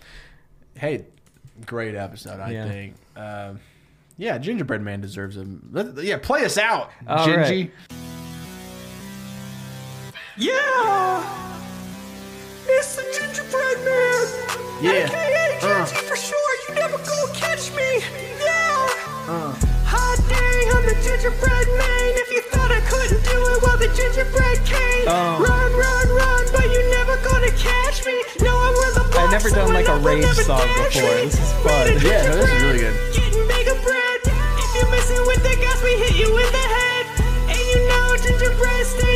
[0.76, 1.06] Hey,
[1.66, 2.40] great episode.
[2.40, 2.68] I Yeah.
[2.70, 2.94] think.
[3.16, 3.60] Um,
[4.18, 5.46] yeah, Gingerbread Man deserves a.
[6.04, 7.38] Yeah, play us out, All Gingy.
[7.38, 7.72] right.
[10.38, 11.26] Yeah,
[12.70, 14.22] it's the gingerbread man.
[14.86, 15.10] Yeah.
[15.10, 15.82] AKA Uh.
[15.82, 16.54] Gingy for sure.
[16.70, 18.06] You never gonna catch me.
[18.38, 19.34] Yeah.
[19.34, 19.50] Uh.
[19.90, 22.10] Hot dang, I'm the gingerbread man.
[22.22, 25.10] If you thought I couldn't do it, well the gingerbread came.
[25.10, 25.42] Oh.
[25.42, 28.22] Run, run, run, but you never gonna catch me.
[28.46, 31.18] No, I'm with the I've never done, like, a rave song before.
[31.26, 31.98] This is fun.
[32.06, 32.94] Yeah, no, this is really good.
[33.10, 34.20] Getting bigger bread.
[34.30, 36.97] If you're messing with the gas, we hit you in the head.
[37.90, 38.08] Know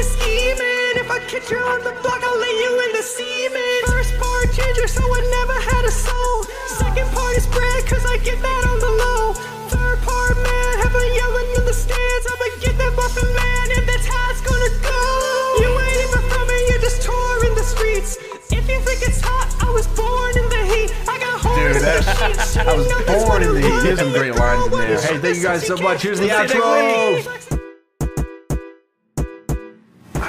[0.04, 0.94] scheming.
[0.98, 3.80] If I catch you on the block, I'll lay you in the semen.
[3.88, 6.44] First part ginger, so I never had a soul.
[6.68, 9.34] Second part is bread, cause I get that on the low.
[9.72, 12.26] Third part, man, have a yelling in the stands.
[12.28, 15.02] I'ma get that muffin man, and that's how it's gonna go.
[15.64, 18.18] You ain't even from me, you're just touring the streets.
[18.52, 20.90] If you think it's hot, I was born in the heat.
[21.08, 22.58] I got Dude, in the that's.
[22.58, 23.62] I was You know that's born in the.
[23.62, 25.02] There's some great lines in there.
[25.02, 26.04] Hey, thank you guys so much.
[26.04, 27.61] Here's the outro.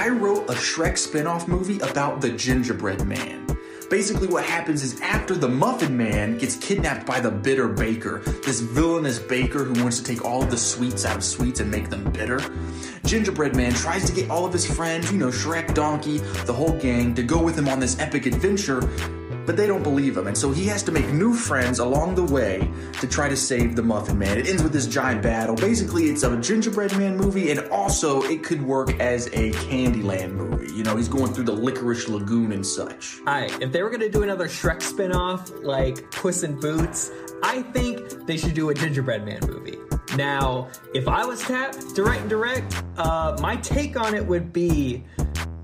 [0.03, 3.47] I wrote a Shrek spin-off movie about the gingerbread man.
[3.89, 8.59] Basically what happens is after the Muffin Man gets kidnapped by the bitter baker, this
[8.59, 11.89] villainous baker who wants to take all of the sweets out of sweets and make
[11.89, 12.41] them bitter,
[13.05, 16.77] Gingerbread Man tries to get all of his friends, you know, Shrek, Donkey, the whole
[16.81, 18.81] gang, to go with him on this epic adventure,
[19.47, 22.25] but they don't believe him, and so he has to make new friends along the
[22.25, 22.71] way
[23.01, 24.39] to try to save the Muffin Man.
[24.39, 25.57] It ends with this giant battle.
[25.57, 30.73] Basically, it's a Gingerbread Man movie, and also it could work as a Candyland movie.
[30.75, 33.19] You know, he's going through the Licorice Lagoon and such.
[33.21, 37.11] Alright, if they were gonna do another Shrek spin-off like Puss in Boots,
[37.43, 39.79] I think they should do a Gingerbread Man movie.
[40.17, 44.53] Now, if I was tapped to write and direct, uh, my take on it would
[44.53, 45.05] be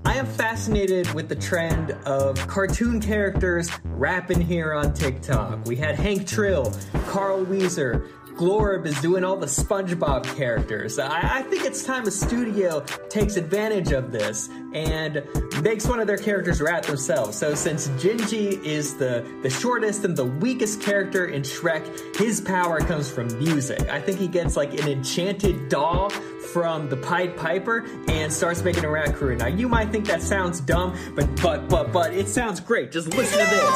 [0.09, 5.67] I am fascinated with the trend of cartoon characters rapping here on TikTok.
[5.67, 6.73] We had Hank Trill,
[7.05, 8.07] Carl Wheezer,
[8.39, 10.97] Glorb is doing all the SpongeBob characters.
[10.97, 12.79] I, I think it's time a studio
[13.09, 15.21] takes advantage of this and
[15.61, 17.37] makes one of their characters rat themselves.
[17.37, 22.79] So since Gingy is the, the shortest and the weakest character in Shrek, his power
[22.79, 23.89] comes from music.
[23.89, 28.85] I think he gets like an enchanted doll from the Pied Piper and starts making
[28.85, 29.35] a rat crew.
[29.35, 32.93] Now you might think that sounds dumb, but but but but it sounds great.
[32.93, 33.69] Just listen to this.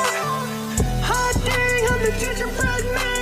[1.03, 3.12] Hot the gingerbread man.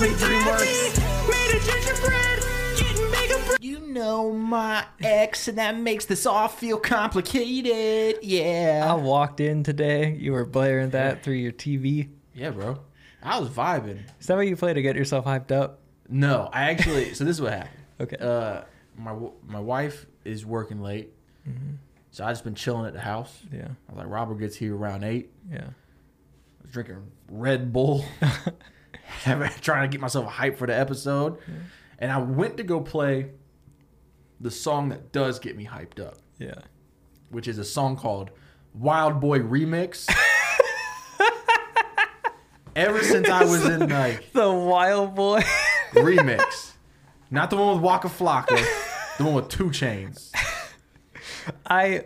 [0.00, 1.28] Never Call me never DreamWorks.
[1.28, 2.42] Made a gingerbread,
[2.78, 3.58] getting bigger bread.
[3.60, 8.18] You know my ex, and that makes this all feel complicated.
[8.22, 8.86] Yeah.
[8.88, 10.14] I walked in today.
[10.18, 12.08] You were blaring that through your TV.
[12.34, 12.78] Yeah, bro.
[13.22, 14.00] I was vibing.
[14.18, 15.80] Is that what you play to get yourself hyped up?
[16.08, 17.12] No, I actually.
[17.14, 17.76] so this is what happened.
[18.00, 18.16] Okay.
[18.16, 18.62] Uh,
[18.96, 19.14] my
[19.46, 21.12] my wife is working late,
[22.12, 23.38] so I just been chilling at the house.
[23.52, 23.66] yeah.
[23.68, 25.28] I was like, Robert gets here around eight.
[25.52, 25.64] Yeah.
[25.64, 26.96] I was drinking
[27.28, 28.06] Red Bull,
[29.60, 31.38] trying to get myself hyped for the episode,
[31.98, 33.30] and I went to go play
[34.40, 36.54] the song that does get me hyped up, Yeah.
[37.30, 38.30] which is a song called
[38.74, 40.08] "Wild Boy Remix."
[42.76, 45.40] Ever since I was in like The Wild Boy.
[45.92, 46.72] remix,
[47.30, 48.64] not the one with Waka Flocka,
[49.18, 50.30] the one with 2 Chainz.
[51.66, 52.04] I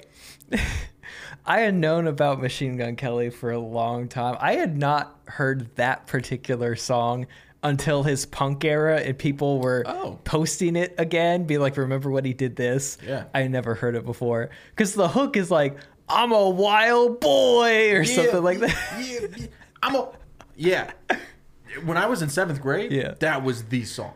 [1.46, 4.36] I had known about Machine Gun Kelly for a long time.
[4.40, 7.26] I had not heard that particular song
[7.62, 10.18] until his punk era and people were Oh.
[10.24, 12.98] posting it again, be like, remember when he did this?
[13.06, 13.24] Yeah.
[13.34, 14.50] I had never heard it before.
[14.70, 15.76] Because the hook is like,
[16.08, 18.76] I'm a wild boy or something like that.
[19.06, 19.46] Yeah, yeah.
[19.82, 20.08] I'm a
[20.56, 20.90] yeah.
[21.84, 23.14] When I was in seventh grade, Yeah.
[23.20, 24.12] that was the song.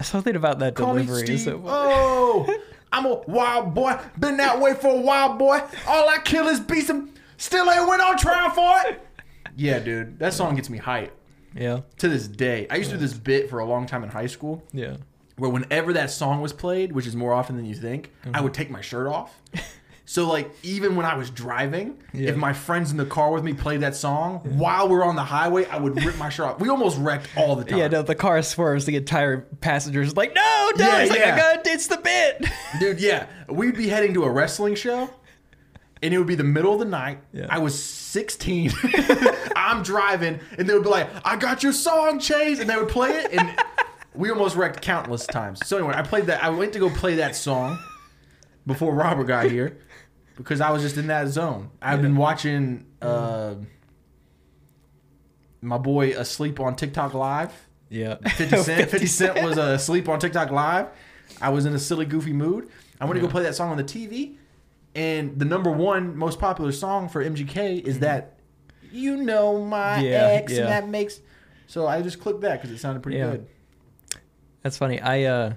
[0.00, 1.22] Something about that Call me delivery.
[1.34, 1.52] is Steve.
[1.54, 2.58] so- Oh,
[2.92, 3.98] I'm a wild boy.
[4.18, 5.60] Been that way for a wild boy.
[5.86, 7.12] All I kill is beast him.
[7.36, 9.06] Still ain't went on trial for it.
[9.56, 11.16] Yeah, dude, that song gets me hype
[11.54, 11.80] yeah.
[11.98, 12.66] to this day.
[12.70, 14.96] I used to do this bit for a long time in high school, Yeah.
[15.36, 18.44] where whenever that song was played, which is more often than you think, I mm-hmm.
[18.44, 19.40] would take my shirt off.
[20.08, 22.30] So like even when I was driving, Yeah.
[22.30, 25.22] if my friends in the car with me played that song while we're on the
[25.24, 26.60] highway, I would rip my shirt off.
[26.60, 27.78] We almost wrecked all the time.
[27.78, 28.86] Yeah, no, the car swerves.
[28.86, 30.86] The entire passenger's like, no, no.
[30.86, 31.34] Yeah, He's like, yeah.
[31.34, 32.42] I got it's the bit.
[32.80, 33.26] Dude, yeah.
[33.50, 35.10] We'd be heading to a wrestling show,
[36.00, 37.18] and it would be the middle of the night.
[37.34, 37.46] Yeah.
[37.50, 38.72] I was 16.
[39.56, 42.60] I'm driving, and they would be like, I got your song, Chase.
[42.60, 43.54] And they would play it, and
[44.14, 45.60] we almost wrecked countless times.
[45.66, 46.42] So, anyway, I played that.
[46.42, 47.78] I went to go play that song
[48.66, 49.76] before Robert got here
[50.38, 51.70] because I was just in that zone.
[51.82, 53.56] I've been watching uh,
[55.60, 57.52] my boy asleep on TikTok Live.
[57.90, 58.16] Yeah.
[58.36, 58.90] 50 Cent.
[58.90, 60.86] 50 Cent was uh, asleep on TikTok Live.
[61.40, 62.68] I was in a silly, goofy mood.
[63.00, 64.36] I went to go play that song on the TV,
[64.94, 68.38] and the number one most popular song for MGK is that
[68.90, 70.04] "You Know My Mm-hmm.
[70.04, 70.60] Yeah, Ex," yeah.
[70.60, 71.20] and that makes.
[71.66, 73.30] So I just clicked that because it sounded pretty Yeah.
[73.32, 73.46] good.
[74.62, 75.00] That's funny.
[75.00, 75.52] I uh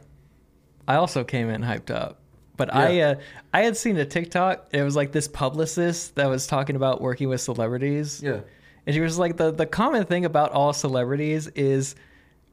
[0.87, 2.20] I also came in hyped up.
[2.67, 3.15] But I uh
[3.53, 4.67] I had seen a TikTok.
[4.71, 8.21] It was like this publicist that was talking about working with celebrities.
[8.23, 8.41] Yeah.
[8.85, 11.95] And she was like the the common thing about all celebrities is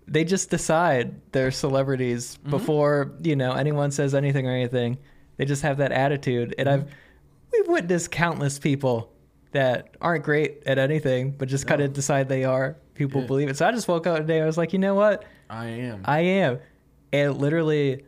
[0.07, 2.51] they just decide they're celebrities Mm-hmm.
[2.51, 4.99] before, you know, anyone says anything or anything.
[5.37, 6.55] They just have that attitude.
[6.59, 6.91] And I've
[7.53, 9.13] we've witnessed countless people
[9.53, 12.77] that aren't great at anything, but just kind of decide they are.
[12.95, 13.27] People Yeah.
[13.27, 13.57] believe it.
[13.57, 14.41] So I just woke up today.
[14.43, 15.25] I was like, you know what?
[15.49, 16.03] I am.
[16.05, 16.59] I am.
[17.13, 18.05] And literally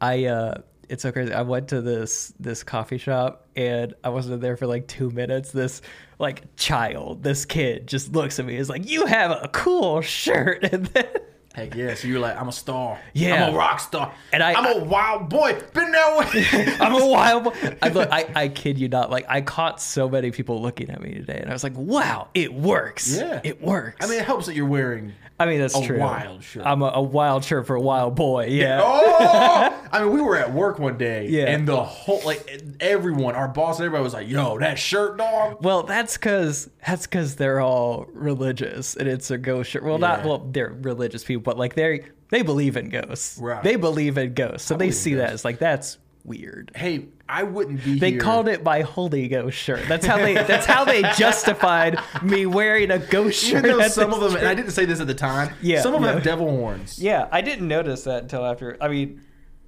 [0.00, 0.54] I uh
[0.90, 1.32] it's so crazy.
[1.32, 5.50] I went to this this coffee shop and I wasn't there for like two minutes.
[5.52, 5.82] This
[6.18, 8.56] like child, this kid just looks at me.
[8.56, 11.06] Is like, "You have a cool shirt," and then
[11.52, 11.94] Heck yeah!
[11.94, 12.96] So you're like, I'm a star.
[13.12, 13.46] Yeah.
[13.48, 14.14] I'm a rock star.
[14.32, 15.60] And I- I'm a wild boy.
[15.74, 16.76] Been that way.
[16.78, 17.76] I'm a wild boy.
[17.82, 19.10] I, look, I I kid you not.
[19.10, 22.28] Like I caught so many people looking at me today, and I was like, "Wow,
[22.34, 23.16] it works!
[23.16, 23.40] Yeah.
[23.42, 25.12] it works." I mean, it helps that you're wearing.
[25.40, 25.98] I mean that's a true.
[25.98, 26.66] wild shirt.
[26.66, 28.46] I'm a, a wild shirt for a wild boy.
[28.48, 28.80] Yeah.
[28.82, 29.86] Oh!
[29.92, 31.46] I mean, we were at work one day, Yeah.
[31.50, 35.64] and the whole like everyone, our boss, and everybody was like, "Yo, that shirt, dog."
[35.64, 39.82] Well, that's because that's because they're all religious, and it's a ghost shirt.
[39.82, 43.38] Well, not well, they're religious people, but like they they believe in ghosts.
[43.38, 43.62] Right.
[43.64, 46.70] They believe in ghosts, so they believe in see that as like that's weird.
[46.76, 47.98] Hey, I wouldn't be.
[47.98, 48.20] They here.
[48.20, 49.86] called it my Holy Ghost shirt.
[49.86, 50.34] That's how they.
[50.34, 53.64] That's how they justified me wearing a ghost shirt.
[53.64, 54.40] Even though some of them, church.
[54.40, 55.54] and I didn't say this at the time.
[55.62, 56.14] Yeah, some of them yeah.
[56.14, 56.98] have devil horns.
[56.98, 58.76] Yeah, I didn't notice that until after.
[58.80, 59.22] I mean,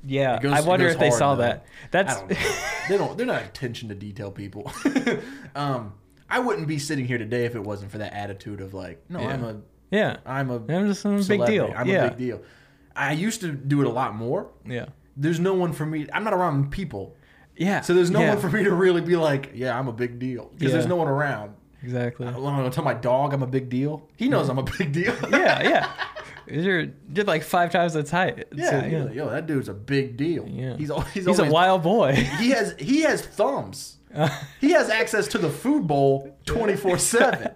[0.04, 1.42] yeah, goes- I wonder if they hard, saw though.
[1.42, 1.66] that.
[1.92, 2.28] That's don't
[2.88, 3.16] they don't.
[3.16, 4.70] They're not attention to detail people.
[5.54, 5.94] um,
[6.28, 9.20] I wouldn't be sitting here today if it wasn't for that attitude of like, no,
[9.20, 9.28] Yeah.
[9.28, 9.60] I'm a,
[9.92, 11.72] yeah, I'm a, I'm just a big deal.
[11.76, 12.42] I'm yeah, a big deal.
[12.96, 14.50] I used to do it a lot more.
[14.66, 14.86] yeah,
[15.16, 16.08] There's no one for me.
[16.12, 17.14] I'm not around people.
[17.56, 17.80] Yeah.
[17.82, 20.18] So there's no yeah, one for me to really be like, yeah, I'm a big
[20.18, 20.78] deal because Yeah.
[20.78, 21.54] there's no one around.
[21.82, 22.26] exactly.
[22.26, 24.08] I'm gonna tell my dog I'm a big deal.
[24.16, 25.14] He knows I'm a big deal.
[25.30, 25.92] yeah, yeah.
[26.48, 28.46] You're, you're like five times its height.
[28.52, 30.44] yeah, So, he's like, yo, that dude's a big deal.
[30.48, 30.76] Yeah.
[30.76, 32.14] he's al- he's, He's a wild boy.
[32.40, 33.96] He has he has thumbs.
[34.60, 37.50] he has access to the food bowl 24 seven.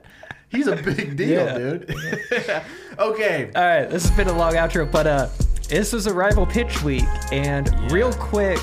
[0.49, 1.59] He's a big deal, Yeah.
[1.59, 1.95] dude.
[2.99, 5.29] okay, All right, this has been a long outro, but uh,
[5.69, 8.59] this was a rival pitch week, and real quick,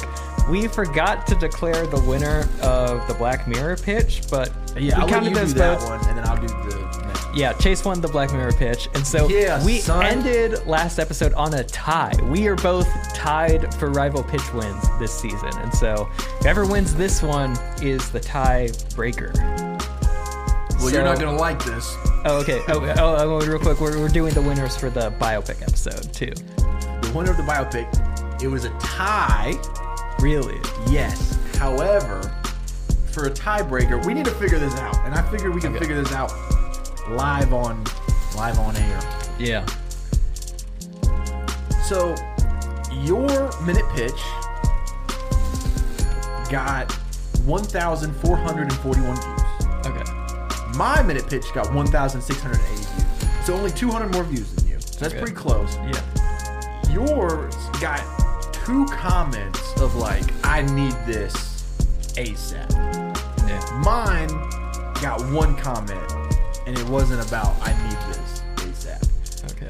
[0.50, 5.08] we forgot to declare the winner of the Black Mirror pitch, but yeah, we I'll
[5.10, 7.24] counted those that one, and then I'll do the next.
[7.36, 10.06] Yeah, Chase won the Black Mirror pitch, and so Yeah, we son.
[10.06, 12.14] ended last episode on a tie.
[12.30, 16.06] We are both tied for rival pitch wins this season, and so
[16.42, 19.32] whoever wins this one is the tie breaker.
[20.80, 21.96] Well, you're not gonna like this.
[22.26, 22.62] Oh, okay.
[22.68, 26.34] Oh, oh, oh, real quick, we're, we're doing the winners for the biopic episode too.
[26.58, 29.54] The winner of the biopic, it was a tie.
[30.24, 30.58] Really?
[30.90, 31.38] Yes.
[31.58, 32.22] However,
[33.12, 35.80] for a tiebreaker, we need to figure this out, and I figure we can Okay.
[35.80, 36.32] figure this out
[37.10, 37.84] live on
[38.34, 39.00] live on air.
[39.38, 39.66] Yeah.
[41.90, 42.16] So,
[43.02, 44.14] your minute pitch
[46.50, 46.90] got
[47.46, 49.42] 1,441 views.
[49.86, 50.04] Okay.
[50.78, 53.46] My minute pitch got 1,680 views.
[53.46, 54.80] So only 200 more views than you.
[54.80, 55.20] So that's Okay.
[55.22, 55.78] pretty close.
[55.86, 56.00] Yeah.
[56.94, 58.02] Yours got
[58.66, 61.34] two comments of like, I need this
[62.16, 62.72] ASAP.
[63.48, 63.82] Yeah.
[63.84, 64.30] Mine
[65.02, 66.12] got one comment,
[66.66, 69.52] and it wasn't about I need this ASAP.
[69.52, 69.70] Okay.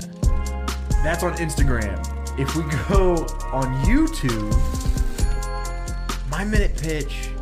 [1.04, 2.00] That's on Instagram.
[2.39, 4.52] If we go on YouTube,
[6.30, 7.33] my minute pitch.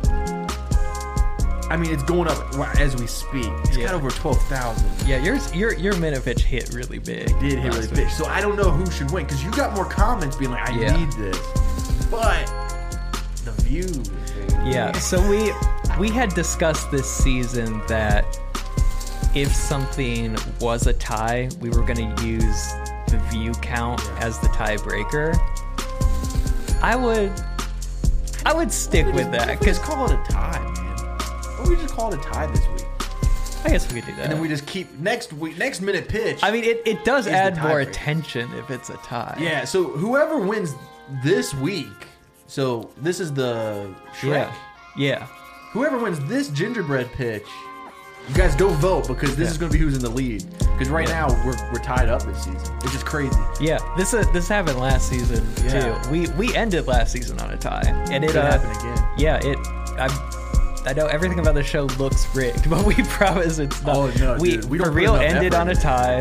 [1.72, 3.46] I mean, it's going up as we speak.
[3.64, 3.86] It's Yeah.
[3.86, 4.86] got over twelve thousand.
[5.06, 7.28] Yeah, yours your your minute pitch hit really big.
[7.40, 8.10] Did hit really last big.
[8.10, 10.72] So I don't know who should win because you got more comments being like, "I
[10.74, 10.96] Yeah.
[10.96, 11.38] need this,"
[12.10, 12.46] but
[13.46, 13.96] the views.
[14.08, 14.70] baby.
[14.70, 14.92] Yeah.
[14.98, 15.50] So we
[15.98, 18.24] we had discussed this season that
[19.34, 22.72] if something was a tie, we were going to use
[23.08, 25.38] the view count as the tiebreaker.
[26.82, 27.32] I would
[28.44, 30.71] I would stick with that Because call it a tie,
[31.62, 31.66] man.
[31.66, 32.86] Or we just call it a tie this week,
[33.64, 34.24] I guess we could do that.
[34.24, 36.40] and then we just keep next week, next minute pitch.
[36.42, 39.36] I mean, it, it does add more attention if it's a tie.
[39.40, 39.64] yeah.
[39.64, 40.74] So whoever wins
[41.22, 41.86] this week,
[42.46, 44.30] so this is the Shrek.
[44.30, 44.54] Yeah.
[44.96, 45.26] Yeah.
[45.72, 47.46] Whoever wins this gingerbread pitch,
[48.28, 50.44] you guys go vote because this is going to be who's in the lead.
[50.58, 51.26] Because right Yeah.
[51.26, 52.76] now we're, we're tied up this season.
[52.82, 53.34] It's just crazy.
[53.60, 55.98] Yeah, this uh, this happened last season Yeah.
[56.02, 56.10] too.
[56.10, 59.08] We we ended last season on a tie, and it Could uh, happen again.
[59.16, 59.58] yeah, it.
[59.98, 60.08] I
[60.84, 63.96] I know everything about the show looks rigged, but we promise it's not.
[63.96, 66.20] Oh, no, we dude, we for real ended on a tie.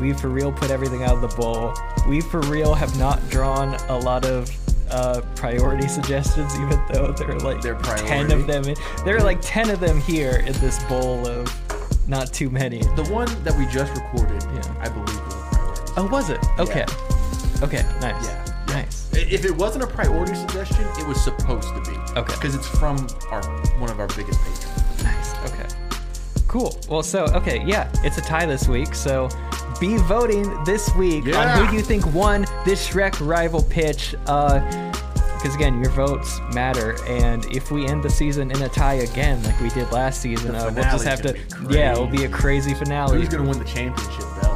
[0.00, 1.74] We for real put everything out of the bowl.
[2.08, 4.50] We for real have not drawn a lot of.
[4.90, 8.64] Uh, priority suggestions, even though there are like They're ten of them.
[8.64, 11.48] In, there are like ten of them here in this bowl of
[12.06, 12.80] not too many.
[12.80, 14.74] The one that we just recorded, Yeah.
[14.80, 15.92] I believe was a priority.
[15.96, 16.44] Oh, was it?
[16.58, 16.84] Okay.
[17.62, 17.86] Okay.
[18.02, 18.26] Nice.
[18.26, 18.41] Yeah.
[19.32, 21.96] If it wasn't a priority suggestion, it was supposed to be.
[22.18, 22.34] Okay.
[22.34, 23.42] Because it's from our
[23.78, 25.02] one of our biggest patrons.
[25.02, 25.34] Nice.
[25.50, 25.66] Okay.
[26.48, 26.78] Cool.
[26.88, 28.94] Well, so okay, yeah, it's a tie this week.
[28.94, 29.28] So
[29.80, 31.66] be voting this week on Yeah.
[31.66, 34.14] who you think won this Shrek rival pitch.
[34.26, 34.60] Uh,
[35.36, 39.42] because again, your votes matter, and if we end the season in a tie again,
[39.42, 41.36] like we did last season, uh, we'll just have to.
[41.68, 43.18] Yeah, it'll be a crazy finale.
[43.18, 44.51] Who's gonna win the championship man?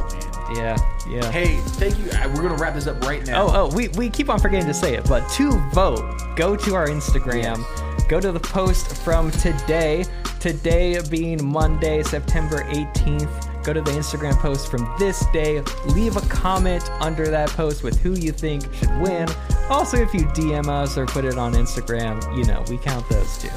[0.57, 0.77] Yeah.
[1.09, 1.31] Yeah.
[1.31, 2.11] Hey, thank you.
[2.11, 3.43] Uh, We're gonna wrap this up right now.
[3.47, 6.75] Oh, oh, we, we keep on forgetting to say it, but to vote, go to
[6.75, 7.63] our Instagram,
[8.09, 10.05] go to the post from today,
[10.41, 13.65] today being Monday, September 18th.
[13.65, 17.99] Go to the Instagram post from this day, leave a comment under that post with
[17.99, 19.29] who you think should win.
[19.69, 23.39] Also, if you DM us or put it on Instagram, you know, we count those
[23.39, 23.49] too.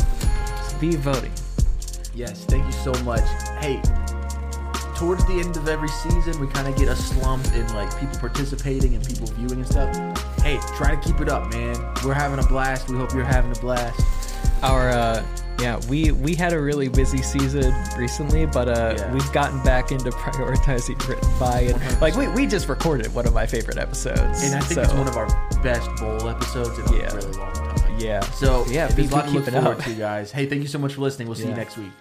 [0.67, 1.31] So be voting.
[2.15, 3.21] Yes, thank you so much.
[3.59, 3.79] Hey,
[4.99, 8.19] towards the end of every season, we kind of get a slump in like people
[8.19, 10.41] participating and people viewing and stuff.
[10.41, 11.75] Hey, try to keep it up, man.
[12.05, 12.89] We're having a blast.
[12.89, 13.99] We hope you're having a blast.
[14.61, 15.25] Our uh
[15.59, 19.13] yeah, we we had a really busy season recently, but uh Yeah.
[19.13, 23.33] we've gotten back into prioritizing written by and like we, we just recorded one of
[23.33, 24.43] my favorite episodes.
[24.43, 25.27] And I think so, it's one of our
[25.63, 27.11] best bowl episodes in Yeah.
[27.11, 27.95] a really long time.
[27.99, 28.19] Yeah.
[28.31, 29.81] So yeah, be, a lot to be keeping up.
[29.83, 30.31] to, guys.
[30.31, 31.27] Hey, thank you so much for listening.
[31.29, 31.91] We'll see you next week.